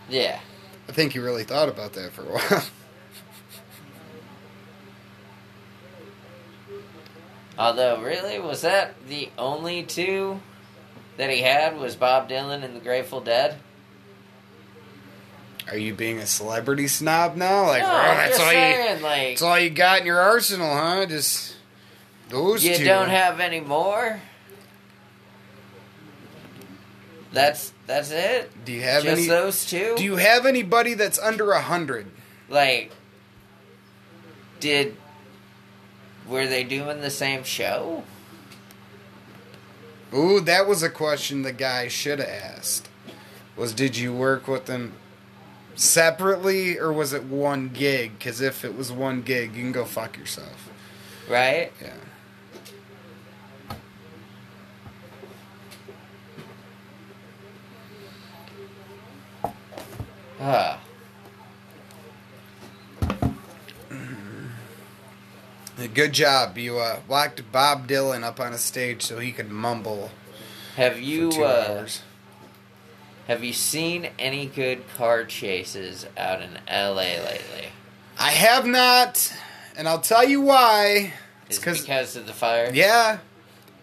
Yeah. 0.10 0.40
I 0.88 0.92
think 0.92 1.14
he 1.14 1.20
really 1.20 1.44
thought 1.44 1.70
about 1.70 1.94
that 1.94 2.14
for 2.14 2.24
a 2.24 2.26
while. 2.26 2.64
Although, 7.60 8.02
really, 8.02 8.40
was 8.40 8.62
that 8.62 8.94
the 9.08 9.30
only 9.38 9.84
two 9.84 10.40
that 11.18 11.32
he 11.32 11.42
had? 11.42 11.78
Was 11.78 11.96
Bob 11.96 12.30
Dylan 12.30 12.64
and 12.64 12.76
the 12.76 12.80
Grateful 12.80 13.20
Dead? 13.20 13.58
Are 15.70 15.78
you 15.78 15.94
being 15.94 16.20
a 16.20 16.26
celebrity 16.26 16.88
snob 16.88 17.36
now? 17.36 17.68
Like, 17.68 17.84
no, 17.84 17.90
oh, 17.90 17.92
that's 17.92 18.40
all 18.40 18.54
you 18.54 19.04
like, 19.04 19.28
that's 19.30 19.42
all 19.42 19.60
you 19.60 19.70
got 19.70 20.02
in 20.02 20.06
your 20.06 20.20
arsenal, 20.20 20.74
huh? 20.74 21.06
Just 21.06 21.56
those 22.30 22.64
you 22.64 22.76
two. 22.78 22.86
don't 22.86 23.10
have 23.10 23.40
any 23.40 23.60
more. 23.60 24.22
That's 27.34 27.74
that's 27.86 28.12
it. 28.12 28.50
Do 28.66 28.72
you 28.72 28.82
have 28.82 29.04
Just 29.04 29.18
any 29.18 29.28
those 29.28 29.66
two. 29.66 29.96
Do 29.98 30.04
you 30.04 30.16
have 30.16 30.46
anybody 30.46 30.94
that's 30.94 31.20
under 31.20 31.52
a 31.52 31.62
hundred? 31.62 32.08
like? 32.50 32.92
Did 34.60 34.96
were 36.28 36.48
they 36.48 36.64
doing 36.64 37.02
the 37.02 37.10
same 37.10 37.44
show? 37.44 38.04
Ooh, 40.14 40.40
that 40.40 40.68
was 40.68 40.82
a 40.82 40.90
question 40.90 41.42
the 41.42 41.52
guy 41.52 41.90
should 41.90 42.20
have 42.20 42.30
asked. 42.30 42.90
Was 43.56 43.74
did 43.74 43.98
you 43.98 44.14
work 44.14 44.48
with 44.48 44.66
them 44.66 44.94
separately 45.78 46.78
or 46.78 46.92
was 46.92 47.14
it 47.14 47.24
one 47.24 47.70
gig? 47.70 48.18
Because 48.18 48.42
if 48.42 48.66
it 48.66 48.76
was 48.76 48.92
one 48.92 49.22
gig, 49.22 49.56
you 49.56 49.64
can 49.64 49.72
go 49.72 49.86
fuck 49.86 50.18
yourself. 50.18 50.70
Right? 51.30 51.72
Yeah. 51.82 51.94
Ah. 60.40 60.80
Good 65.94 66.14
job. 66.14 66.58
You 66.58 66.80
uh, 66.80 67.00
locked 67.08 67.52
Bob 67.52 67.88
Dylan 67.88 68.24
up 68.24 68.40
on 68.40 68.54
a 68.54 68.58
stage 68.58 69.04
so 69.04 69.20
he 69.20 69.32
could 69.32 69.52
mumble 69.52 70.12
Have 70.76 70.94
for 70.94 71.00
you 71.00 71.32
two 71.32 71.44
uh, 71.44 71.66
hours. 71.70 72.02
Have 73.28 73.44
you 73.44 73.52
seen 73.52 74.10
any 74.18 74.46
good 74.46 74.88
car 74.96 75.26
chases 75.26 76.06
out 76.18 76.42
in 76.42 76.60
L.A. 76.68 77.20
lately? 77.20 77.68
I 78.18 78.32
have 78.32 78.66
not, 78.66 79.34
and 79.76 79.88
I'll 79.88 80.00
tell 80.00 80.28
you 80.28 80.42
why. 80.42 81.14
It's 81.46 81.58
Is 81.58 81.58
it 81.58 81.62
because 81.62 81.82
because 81.82 82.16
of 82.16 82.26
the 82.26 82.34
fire? 82.34 82.72
Yeah. 82.74 83.20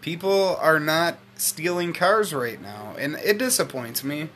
People 0.01 0.57
are 0.57 0.81
not 0.81 1.19
stealing 1.37 1.93
cars 1.93 2.33
right 2.33 2.61
now, 2.61 2.95
and 2.99 3.17
it 3.17 3.39
disappoints 3.39 4.03
me. 4.03 4.31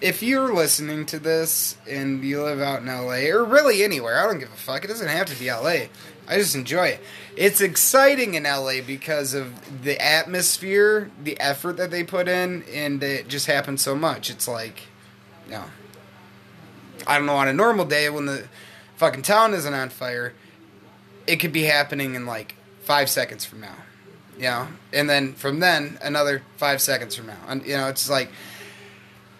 If 0.00 0.22
you're 0.22 0.52
listening 0.52 1.06
to 1.06 1.18
this 1.18 1.78
and 1.88 2.22
you 2.22 2.42
live 2.42 2.60
out 2.60 2.80
in 2.80 2.86
LA, 2.86 3.30
or 3.30 3.44
really 3.44 3.82
anywhere, 3.84 4.18
I 4.18 4.26
don't 4.26 4.40
give 4.40 4.52
a 4.52 4.56
fuck. 4.56 4.84
It 4.84 4.88
doesn't 4.88 5.08
have 5.08 5.26
to 5.26 5.38
be 5.38 5.50
LA. 5.50 5.86
I 6.28 6.36
just 6.38 6.54
enjoy 6.54 6.88
it. 6.88 7.00
It's 7.36 7.60
exciting 7.60 8.34
in 8.34 8.44
LA 8.44 8.80
because 8.84 9.34
of 9.34 9.82
the 9.84 10.02
atmosphere, 10.02 11.10
the 11.22 11.38
effort 11.38 11.76
that 11.76 11.90
they 11.90 12.02
put 12.02 12.28
in, 12.28 12.64
and 12.72 13.02
it 13.02 13.28
just 13.28 13.46
happens 13.46 13.82
so 13.82 13.94
much. 13.94 14.30
It's 14.30 14.48
like, 14.48 14.82
you 15.46 15.52
know, 15.52 15.64
I 17.06 17.18
don't 17.18 17.26
know, 17.26 17.36
on 17.36 17.48
a 17.48 17.52
normal 17.52 17.84
day 17.84 18.10
when 18.10 18.26
the 18.26 18.48
fucking 18.96 19.22
town 19.22 19.54
isn't 19.54 19.74
on 19.74 19.90
fire, 19.90 20.34
it 21.26 21.36
could 21.36 21.52
be 21.52 21.64
happening 21.64 22.14
in 22.14 22.26
like 22.26 22.54
five 22.82 23.08
seconds 23.08 23.44
from 23.44 23.60
now. 23.60 23.76
You 24.36 24.42
know, 24.42 24.68
and 24.92 25.08
then 25.08 25.32
from 25.32 25.60
then 25.60 25.98
another 26.02 26.42
five 26.58 26.82
seconds 26.82 27.14
from 27.14 27.26
now, 27.26 27.38
and 27.48 27.64
you 27.64 27.74
know, 27.74 27.88
it's 27.88 28.10
like 28.10 28.30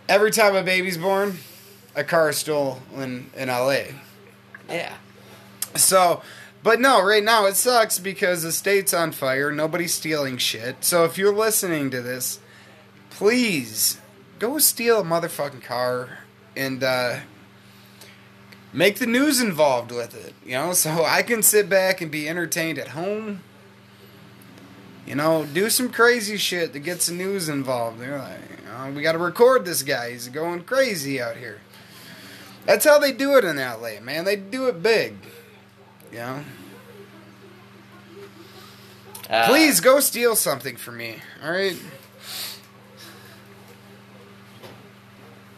every 0.08 0.30
time 0.30 0.56
a 0.56 0.62
baby's 0.62 0.96
born, 0.96 1.36
a 1.94 2.02
car 2.02 2.30
is 2.30 2.38
stolen 2.38 3.30
in 3.36 3.48
LA. 3.48 3.80
Yeah. 4.70 4.94
So, 5.74 6.22
but 6.66 6.80
no, 6.80 7.00
right 7.00 7.22
now 7.22 7.46
it 7.46 7.54
sucks 7.54 8.00
because 8.00 8.42
the 8.42 8.50
state's 8.50 8.92
on 8.92 9.12
fire. 9.12 9.52
Nobody's 9.52 9.94
stealing 9.94 10.36
shit. 10.36 10.82
So 10.82 11.04
if 11.04 11.16
you're 11.16 11.32
listening 11.32 11.90
to 11.92 12.02
this, 12.02 12.40
please 13.08 14.00
go 14.40 14.58
steal 14.58 15.02
a 15.02 15.04
motherfucking 15.04 15.62
car 15.62 16.24
and 16.56 16.82
uh, 16.82 17.20
make 18.72 18.98
the 18.98 19.06
news 19.06 19.40
involved 19.40 19.92
with 19.92 20.16
it. 20.16 20.34
You 20.44 20.54
know, 20.54 20.72
so 20.72 21.04
I 21.04 21.22
can 21.22 21.44
sit 21.44 21.68
back 21.68 22.00
and 22.00 22.10
be 22.10 22.28
entertained 22.28 22.80
at 22.80 22.88
home. 22.88 23.42
You 25.06 25.14
know, 25.14 25.44
do 25.46 25.70
some 25.70 25.92
crazy 25.92 26.36
shit 26.36 26.72
that 26.72 26.80
gets 26.80 27.06
the 27.06 27.14
news 27.14 27.48
involved. 27.48 28.00
They're 28.00 28.18
like, 28.18 28.64
know, 28.66 28.90
we 28.90 29.02
got 29.02 29.12
to 29.12 29.18
record 29.18 29.66
this 29.66 29.84
guy. 29.84 30.10
He's 30.10 30.26
going 30.26 30.64
crazy 30.64 31.22
out 31.22 31.36
here. 31.36 31.60
That's 32.64 32.84
how 32.84 32.98
they 32.98 33.12
do 33.12 33.36
it 33.36 33.44
in 33.44 33.54
LA, 33.54 34.00
man. 34.02 34.24
They 34.24 34.34
do 34.34 34.66
it 34.66 34.82
big. 34.82 35.14
You 36.10 36.18
know? 36.18 36.44
Uh, 39.28 39.46
Please 39.46 39.80
go 39.80 40.00
steal 40.00 40.36
something 40.36 40.76
for 40.76 40.92
me. 40.92 41.16
All 41.42 41.50
right. 41.50 41.76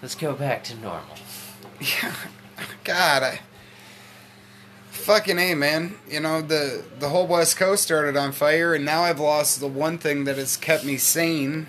let's 0.03 0.14
go 0.14 0.33
back 0.33 0.64
to 0.64 0.75
normal. 0.77 1.16
Yeah. 1.81 2.14
God, 2.85 3.23
I 3.23 3.41
fucking 4.91 5.39
a 5.39 5.55
man. 5.55 5.97
You 6.09 6.21
know 6.21 6.41
the 6.41 6.85
the 6.99 7.09
whole 7.09 7.27
West 7.27 7.57
Coast 7.57 7.83
started 7.83 8.16
on 8.16 8.33
fire, 8.33 8.75
and 8.75 8.85
now 8.85 9.03
I've 9.03 9.21
lost 9.21 9.61
the 9.61 9.69
one 9.69 9.99
thing 9.99 10.25
that 10.25 10.37
has 10.37 10.57
kept 10.57 10.85
me 10.85 10.97
sane 10.97 11.69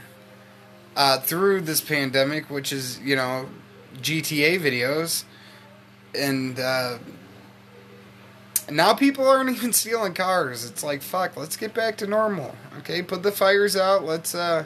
uh, 0.95 1.19
through 1.19 1.61
this 1.61 1.81
pandemic, 1.81 2.49
which 2.49 2.71
is 2.71 2.99
you 2.99 3.15
know 3.15 3.49
GTA 3.97 4.59
videos, 4.59 5.25
and 6.15 6.59
uh, 6.59 6.97
now 8.71 8.93
people 8.93 9.27
aren't 9.27 9.49
even 9.49 9.73
stealing 9.73 10.13
cars. 10.13 10.65
It's 10.65 10.83
like 10.83 11.01
fuck. 11.01 11.35
Let's 11.37 11.57
get 11.57 11.73
back 11.73 11.97
to 11.97 12.07
normal. 12.07 12.55
Okay, 12.79 13.01
put 13.01 13.23
the 13.23 13.31
fires 13.31 13.75
out. 13.75 14.03
Let's. 14.03 14.33
uh 14.35 14.65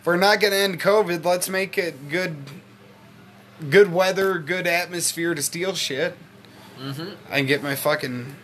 If 0.00 0.06
we're 0.06 0.16
not 0.16 0.40
gonna 0.40 0.56
end 0.56 0.80
COVID, 0.80 1.24
let's 1.24 1.48
make 1.48 1.78
it 1.78 2.08
good 2.08 2.36
good 3.70 3.92
weather, 3.92 4.38
good 4.38 4.66
atmosphere 4.66 5.34
to 5.34 5.42
steal 5.42 5.74
shit. 5.74 6.16
Mm-hmm. 6.78 7.10
I 7.30 7.38
can 7.38 7.46
get 7.46 7.62
my 7.62 7.74
fucking 7.74 8.34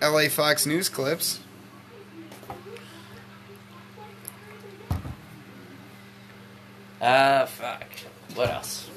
LA 0.00 0.28
Fox 0.28 0.66
News 0.66 0.88
clips. 0.88 1.40
Uh, 7.00 7.44
fuck. 7.46 7.84
What 8.34 8.50
else? 8.50 8.88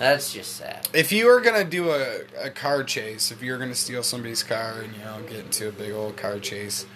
That's 0.00 0.32
just 0.32 0.56
sad. 0.56 0.88
If 0.94 1.12
you 1.12 1.26
were 1.26 1.42
gonna 1.42 1.62
do 1.62 1.90
a, 1.90 2.20
a 2.42 2.48
car 2.48 2.82
chase, 2.84 3.30
if 3.30 3.42
you 3.42 3.52
were 3.52 3.58
gonna 3.58 3.74
steal 3.74 4.02
somebody's 4.02 4.42
car 4.42 4.80
and 4.80 4.96
you 4.96 5.04
know 5.04 5.20
get 5.28 5.44
into 5.44 5.68
a 5.68 5.72
big 5.72 5.92
old 5.92 6.16
car 6.16 6.38
chase, 6.38 6.86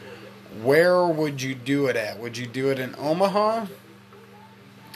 where 0.63 1.07
would 1.07 1.43
you 1.43 1.55
do 1.55 1.87
it 1.89 1.97
at? 1.97 2.19
Would 2.19 2.39
you 2.39 2.47
do 2.47 2.71
it 2.71 2.79
in 2.79 2.95
Omaha, 2.97 3.67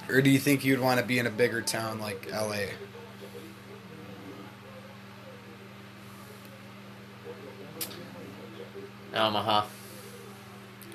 or 0.09 0.23
do 0.23 0.31
you 0.31 0.39
think 0.39 0.65
you'd 0.65 0.81
want 0.81 0.99
to 1.01 1.05
be 1.05 1.19
in 1.19 1.27
a 1.27 1.31
bigger 1.31 1.61
town 1.61 2.01
like 2.01 2.33
LA? 2.33 2.69
Omaha. 9.15 9.67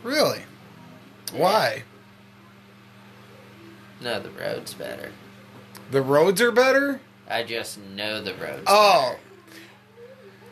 Really? 0.01 0.41
Why? 1.32 1.84
No, 4.01 4.20
the 4.20 4.32
road's 4.32 4.74
better. 4.74 5.11
The 5.93 6.01
roads 6.01 6.41
are 6.41 6.51
better. 6.51 6.99
I 7.29 7.43
just 7.43 7.77
know 7.79 8.19
the 8.19 8.33
roads. 8.33 8.63
Oh. 8.65 9.15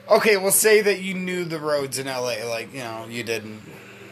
Okay, 0.07 0.37
well, 0.37 0.51
say 0.51 0.81
that 0.81 1.01
you 1.01 1.15
knew 1.15 1.45
the 1.45 1.57
roads 1.57 1.97
in 1.97 2.05
LA, 2.05 2.45
like 2.47 2.71
you 2.71 2.81
know 2.81 3.07
you 3.09 3.23
didn't. 3.23 3.59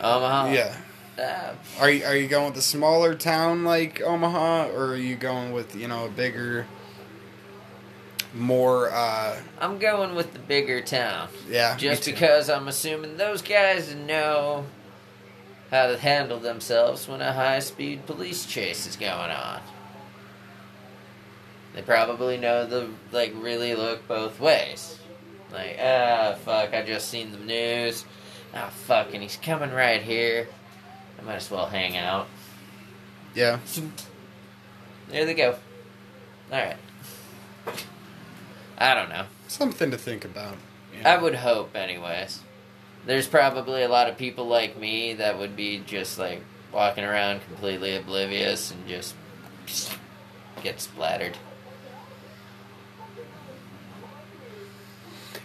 Omaha. 0.01 0.51
Yeah. 0.51 0.75
Uh, 1.19 1.53
Are 1.80 1.89
you, 1.91 2.03
are 2.03 2.15
you 2.15 2.27
going 2.27 2.45
with 2.47 2.57
a 2.57 2.63
smaller 2.63 3.13
town 3.13 3.63
like 3.63 4.01
Omaha, 4.01 4.69
or 4.69 4.88
are 4.88 4.95
you 4.95 5.15
going 5.15 5.51
with 5.51 5.75
you 5.75 5.88
know 5.88 6.05
a 6.05 6.09
bigger, 6.09 6.65
more? 8.34 8.89
uh 8.91 9.39
I'm 9.59 9.77
going 9.77 10.15
with 10.15 10.34
the 10.34 10.39
bigger 10.39 10.82
town. 10.82 11.30
Yeah, 11.47 11.77
Just 11.77 12.05
because 12.05 12.49
I'm 12.49 12.67
assuming 12.67 13.17
those 13.17 13.43
guys 13.43 13.93
know 13.93 14.65
how 15.69 15.86
to 15.91 15.97
handle 15.99 16.39
themselves 16.39 17.07
when 17.07 17.21
a 17.21 17.34
high 17.34 17.59
speed 17.59 18.07
police 18.07 18.47
chase 18.47 18.88
is 18.88 18.95
going 18.95 19.30
on. 19.30 19.61
They 21.74 21.82
probably 21.82 22.38
know 22.38 22.65
the 22.65 22.89
like 23.11 23.34
really 23.36 23.76
look 23.76 24.07
both 24.07 24.39
ways. 24.39 24.97
Like, 25.51 25.78
ah 25.82 26.36
fuck, 26.43 26.74
I 26.74 26.84
just 26.84 27.09
seen 27.09 27.32
the 27.32 27.38
news. 27.38 28.05
Ah 28.53 28.70
fuck, 28.70 29.13
and 29.13 29.22
he's 29.22 29.38
coming 29.38 29.72
right 29.72 30.01
here. 30.01 30.47
I 31.20 31.24
might 31.24 31.36
as 31.36 31.51
well 31.51 31.67
hang 31.67 31.97
out. 31.97 32.28
Yeah, 33.36 33.59
There 35.09 35.26
they 35.26 35.34
go. 35.34 35.55
Alright. 36.51 36.78
I 38.78 38.95
don't 38.95 39.09
know. 39.09 39.26
Something 39.47 39.91
to 39.91 39.97
think 39.97 40.26
about. 40.26 40.55
you 40.93 41.01
I 41.03 41.17
would 41.17 41.36
hope, 41.36 41.76
anyways. 41.76 42.41
There's 43.05 43.28
probably 43.28 43.84
a 43.84 43.89
lot 43.89 44.09
of 44.09 44.17
people 44.17 44.47
like 44.47 44.78
me 44.78 45.13
that 45.13 45.38
would 45.38 45.55
be 45.55 45.80
just 45.86 46.17
like 46.17 46.41
walking 46.72 47.03
around 47.03 47.41
completely 47.41 47.95
oblivious 47.95 48.72
and 48.72 48.88
just 48.88 49.15
get 50.63 50.80
splattered. 50.80 51.38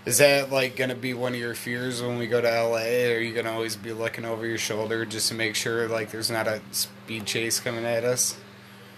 Is 0.06 0.18
that 0.18 0.50
like 0.50 0.76
gonna 0.76 0.94
be 0.94 1.14
one 1.14 1.32
of 1.32 1.40
your 1.40 1.54
fears 1.54 2.02
when 2.02 2.18
we 2.18 2.26
go 2.26 2.40
to 2.40 2.48
LA? 2.48 3.12
Are 3.14 3.20
you 3.20 3.32
gonna 3.32 3.52
always 3.52 3.74
be 3.74 3.92
looking 3.92 4.24
over 4.24 4.46
your 4.46 4.58
shoulder 4.58 5.06
just 5.06 5.28
to 5.28 5.34
make 5.34 5.54
sure 5.54 5.88
like 5.88 6.10
there's 6.10 6.30
not 6.30 6.46
a 6.46 6.60
speed 6.72 7.24
chase 7.24 7.58
coming 7.58 7.86
at 7.86 8.04
us? 8.04 8.36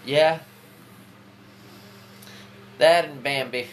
Yeah. 0.05 0.39
That 2.77 3.05
and 3.05 3.23
Bambi. 3.23 3.67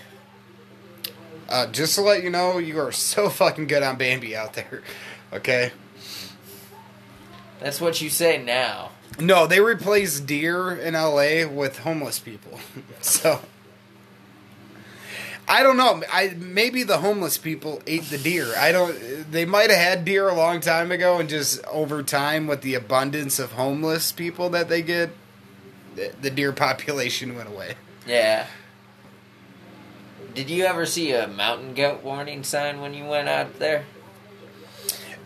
Uh, 1.48 1.66
just 1.66 1.96
to 1.96 2.00
let 2.00 2.22
you 2.22 2.30
know, 2.30 2.58
you 2.58 2.78
are 2.78 2.92
so 2.92 3.28
fucking 3.28 3.66
good 3.66 3.82
on 3.82 3.96
Bambi 3.96 4.36
out 4.36 4.54
there. 4.54 4.82
Okay. 5.32 5.72
That's 7.58 7.80
what 7.80 8.00
you 8.00 8.08
say 8.08 8.40
now. 8.40 8.92
No, 9.18 9.48
they 9.48 9.58
replaced 9.58 10.26
deer 10.26 10.70
in 10.70 10.94
LA 10.94 11.44
with 11.44 11.80
homeless 11.80 12.20
people. 12.20 12.60
so 13.00 13.40
I 15.46 15.62
don't 15.62 15.76
know. 15.76 16.02
I 16.10 16.34
maybe 16.38 16.82
the 16.84 16.98
homeless 16.98 17.36
people 17.36 17.82
ate 17.86 18.04
the 18.04 18.18
deer. 18.18 18.52
I 18.56 18.72
don't. 18.72 19.30
They 19.30 19.44
might 19.44 19.70
have 19.70 19.78
had 19.78 20.04
deer 20.04 20.28
a 20.28 20.34
long 20.34 20.60
time 20.60 20.90
ago, 20.90 21.18
and 21.18 21.28
just 21.28 21.62
over 21.66 22.02
time, 22.02 22.46
with 22.46 22.62
the 22.62 22.74
abundance 22.74 23.38
of 23.38 23.52
homeless 23.52 24.10
people 24.10 24.48
that 24.50 24.68
they 24.68 24.80
get, 24.80 25.10
the, 25.96 26.12
the 26.20 26.30
deer 26.30 26.52
population 26.54 27.36
went 27.36 27.48
away. 27.48 27.74
Yeah. 28.06 28.46
Did 30.34 30.50
you 30.50 30.64
ever 30.64 30.84
see 30.84 31.12
a 31.12 31.28
mountain 31.28 31.74
goat 31.74 32.02
warning 32.02 32.42
sign 32.42 32.80
when 32.80 32.92
you 32.92 33.04
went 33.04 33.28
out 33.28 33.58
there? 33.58 33.84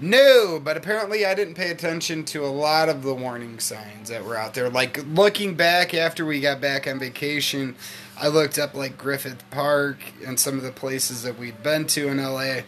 No, 0.00 0.60
but 0.62 0.76
apparently 0.76 1.26
I 1.26 1.34
didn't 1.34 1.54
pay 1.54 1.70
attention 1.70 2.24
to 2.26 2.44
a 2.44 2.46
lot 2.46 2.88
of 2.88 3.02
the 3.02 3.14
warning 3.14 3.58
signs 3.58 4.10
that 4.10 4.24
were 4.24 4.36
out 4.36 4.54
there. 4.54 4.68
Like 4.68 5.04
looking 5.08 5.54
back 5.54 5.92
after 5.92 6.24
we 6.24 6.40
got 6.40 6.60
back 6.60 6.86
on 6.86 7.00
vacation, 7.00 7.74
I 8.20 8.28
looked 8.28 8.58
up 8.58 8.74
like 8.74 8.98
Griffith 8.98 9.48
Park 9.50 9.98
and 10.26 10.38
some 10.40 10.56
of 10.56 10.62
the 10.62 10.72
places 10.72 11.22
that 11.22 11.38
we'd 11.38 11.62
been 11.62 11.86
to 11.88 12.08
in 12.08 12.18
LA. 12.22 12.60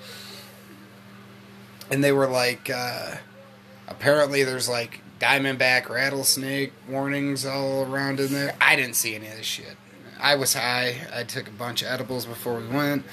And 1.91 2.05
they 2.05 2.13
were 2.13 2.27
like 2.29 2.71
uh 2.71 3.17
apparently 3.89 4.45
there's 4.45 4.69
like 4.69 5.01
diamondback 5.19 5.89
rattlesnake 5.89 6.73
warnings 6.89 7.45
all 7.45 7.83
around 7.83 8.21
in 8.21 8.33
there. 8.33 8.55
I 8.61 8.77
didn't 8.77 8.95
see 8.97 9.15
any 9.15 9.27
of 9.29 9.37
this 9.37 9.47
shit. 9.47 9.77
I 10.21 10.37
was 10.37 10.55
high. 10.55 10.97
I 11.15 11.25
took 11.25 11.49
a 11.49 11.53
bunch 11.53 11.83
of 11.83 11.89
edibles 11.89 12.27
before 12.27 12.59
we 12.59 12.67
went. 12.69 13.05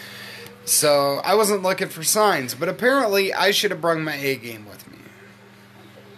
So 0.66 1.22
I 1.24 1.34
wasn't 1.36 1.64
looking 1.64 1.88
for 1.88 2.04
signs, 2.04 2.54
but 2.54 2.68
apparently 2.70 3.34
I 3.34 3.52
should 3.52 3.72
have 3.72 3.82
brung 3.82 4.04
my 4.04 4.16
A 4.16 4.36
game 4.36 4.68
with 4.68 4.90
me. 4.92 4.98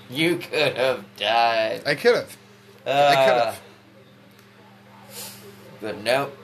You 0.10 0.38
could 0.38 0.76
have 0.76 1.06
died. 1.18 1.84
I 1.86 1.94
could 1.96 2.16
have. 2.16 2.38
I 2.86 3.16
could 3.16 3.34
Uh, 3.34 3.46
have. 3.46 3.60
But 5.82 5.98
nope. 6.02 6.38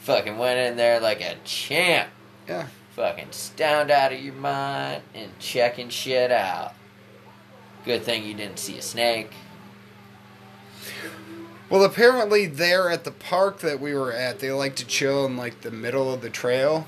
Fucking 0.00 0.38
went 0.38 0.58
in 0.58 0.76
there 0.76 1.00
like 1.00 1.20
a 1.20 1.36
champ. 1.44 2.08
Yeah. 2.48 2.68
Fucking 2.96 3.32
stoned 3.32 3.90
out 3.90 4.12
of 4.12 4.20
your 4.20 4.34
mind 4.34 5.02
and 5.14 5.38
checking 5.38 5.88
shit 5.88 6.30
out. 6.30 6.74
Good 7.84 8.02
thing 8.02 8.24
you 8.24 8.34
didn't 8.34 8.58
see 8.58 8.78
a 8.78 8.82
snake. 8.82 9.32
Well, 11.68 11.84
apparently 11.84 12.46
there 12.46 12.90
at 12.90 13.04
the 13.04 13.12
park 13.12 13.60
that 13.60 13.80
we 13.80 13.94
were 13.94 14.12
at, 14.12 14.40
they 14.40 14.50
like 14.50 14.74
to 14.76 14.86
chill 14.86 15.24
in 15.24 15.36
like 15.36 15.60
the 15.60 15.70
middle 15.70 16.12
of 16.12 16.20
the 16.20 16.30
trail. 16.30 16.86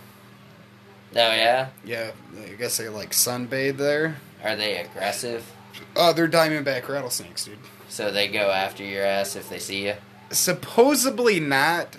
Oh 1.15 1.19
yeah? 1.19 1.69
Yeah, 1.85 2.11
I 2.43 2.55
guess 2.55 2.79
they 2.79 2.89
like 2.89 3.11
sunbathe 3.11 3.77
there. 3.77 4.17
Are 4.43 4.57
they 4.57 4.79
aggressive? 4.79 5.51
Oh, 5.95 6.13
they're 6.13 6.29
diamondback 6.29 6.89
rattlesnakes, 6.89 7.45
dude. 7.45 7.59
So 7.89 8.11
they 8.11 8.29
go 8.29 8.51
after 8.51 8.83
your 8.83 9.05
ass 9.05 9.37
if 9.37 9.49
they 9.49 9.59
see 9.59 9.87
you? 9.87 9.95
Supposedly 10.33 11.41
not, 11.41 11.97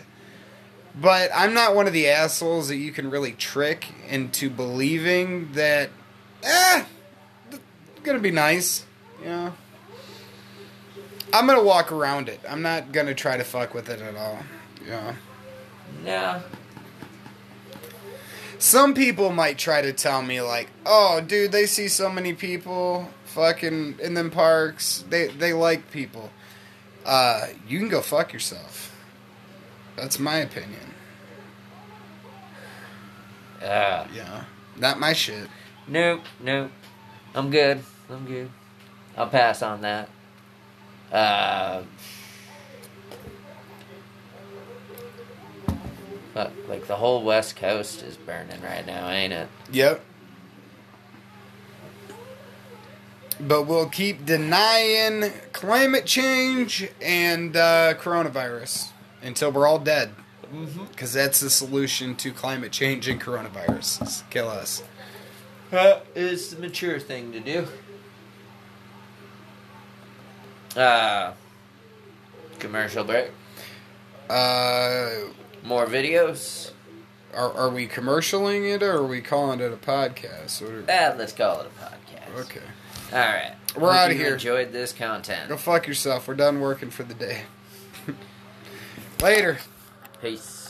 but 0.99 1.31
I'm 1.33 1.53
not 1.53 1.75
one 1.75 1.87
of 1.87 1.93
the 1.93 2.07
assholes 2.07 2.67
that 2.67 2.77
you 2.77 2.91
can 2.91 3.09
really 3.09 3.31
trick 3.31 3.87
into 4.09 4.49
believing 4.49 5.53
that, 5.53 5.89
eh, 6.43 6.85
gonna 8.03 8.19
be 8.19 8.31
nice, 8.31 8.85
you 9.21 9.29
know. 9.29 9.53
I'm 11.33 11.47
gonna 11.47 11.63
walk 11.63 11.91
around 11.91 12.29
it. 12.29 12.39
I'm 12.47 12.61
not 12.61 12.91
gonna 12.91 13.15
try 13.15 13.37
to 13.37 13.43
fuck 13.43 13.73
with 13.73 13.89
it 13.89 14.01
at 14.01 14.15
all. 14.15 14.43
Yeah. 14.87 15.15
No. 16.03 16.43
Some 18.59 18.93
people 18.93 19.31
might 19.31 19.57
try 19.57 19.81
to 19.81 19.91
tell 19.91 20.21
me 20.21 20.41
like, 20.41 20.67
"Oh, 20.85 21.21
dude, 21.21 21.51
they 21.51 21.65
see 21.65 21.87
so 21.87 22.09
many 22.09 22.33
people 22.33 23.09
fucking 23.25 23.99
in 24.01 24.13
them 24.13 24.29
parks. 24.29 25.03
They 25.09 25.27
they 25.27 25.53
like 25.53 25.91
people." 25.91 26.31
Uh, 27.05 27.47
you 27.67 27.79
can 27.79 27.89
go 27.89 28.01
fuck 28.01 28.31
yourself. 28.33 28.95
That's 29.95 30.19
my 30.19 30.37
opinion. 30.37 30.93
Uh, 33.61 34.05
Yeah, 34.13 34.43
not 34.77 34.99
my 34.99 35.13
shit. 35.13 35.47
nope, 35.87 36.21
nope. 36.39 36.71
I'm 37.35 37.49
good. 37.49 37.83
I'm 38.09 38.25
good. 38.25 38.49
I'll 39.17 39.27
pass 39.29 39.61
on 39.61 39.81
that. 39.81 40.09
Uh, 41.11 41.83
fuck, 46.33 46.51
like 46.67 46.87
the 46.87 46.95
whole 46.95 47.23
West 47.23 47.55
Coast 47.55 48.01
is 48.03 48.17
burning 48.17 48.61
right 48.61 48.85
now, 48.85 49.09
ain't 49.09 49.33
it? 49.33 49.47
Yep. 49.71 50.03
But 53.47 53.63
we'll 53.63 53.89
keep 53.89 54.25
denying 54.25 55.31
climate 55.51 56.05
change 56.05 56.87
and 57.01 57.55
uh, 57.57 57.93
coronavirus 57.95 58.89
until 59.21 59.51
we're 59.51 59.67
all 59.67 59.79
dead. 59.79 60.11
Because 60.91 61.13
that's 61.13 61.39
the 61.39 61.49
solution 61.49 62.15
to 62.17 62.31
climate 62.31 62.71
change 62.71 63.07
and 63.07 63.19
coronavirus. 63.19 64.23
Kill 64.29 64.47
us. 64.49 64.83
That 65.71 66.05
is 66.15 66.51
the 66.51 66.61
mature 66.61 66.99
thing 66.99 67.31
to 67.31 67.39
do. 67.39 67.67
Uh, 70.79 71.33
commercial 72.59 73.03
break. 73.03 73.31
Uh, 74.29 75.09
More 75.63 75.85
videos. 75.85 76.71
are, 77.35 77.51
are 77.53 77.69
we 77.69 77.87
commercialing 77.87 78.73
it 78.73 78.81
or 78.83 78.97
are 78.97 79.05
we 79.05 79.21
calling 79.21 79.59
it 79.59 79.71
a 79.73 79.75
podcast? 79.77 80.61
Are- 80.61 80.85
Ah, 80.89 81.15
let's 81.17 81.33
call 81.33 81.61
it 81.61 81.67
a 81.67 81.83
podcast. 81.83 82.41
okay. 82.45 82.61
All 83.11 83.19
right. 83.19 83.55
We're 83.75 83.91
Hope 83.91 84.11
of 84.11 84.17
you 84.17 84.23
here. 84.23 84.33
Enjoyed 84.33 84.71
this 84.71 84.93
content. 84.93 85.49
Go 85.49 85.57
fuck 85.57 85.87
yourself. 85.87 86.27
We're 86.27 86.35
done 86.35 86.59
working 86.59 86.89
for 86.89 87.03
the 87.03 87.13
day. 87.13 87.43
Later. 89.21 89.57
Peace. 90.21 90.62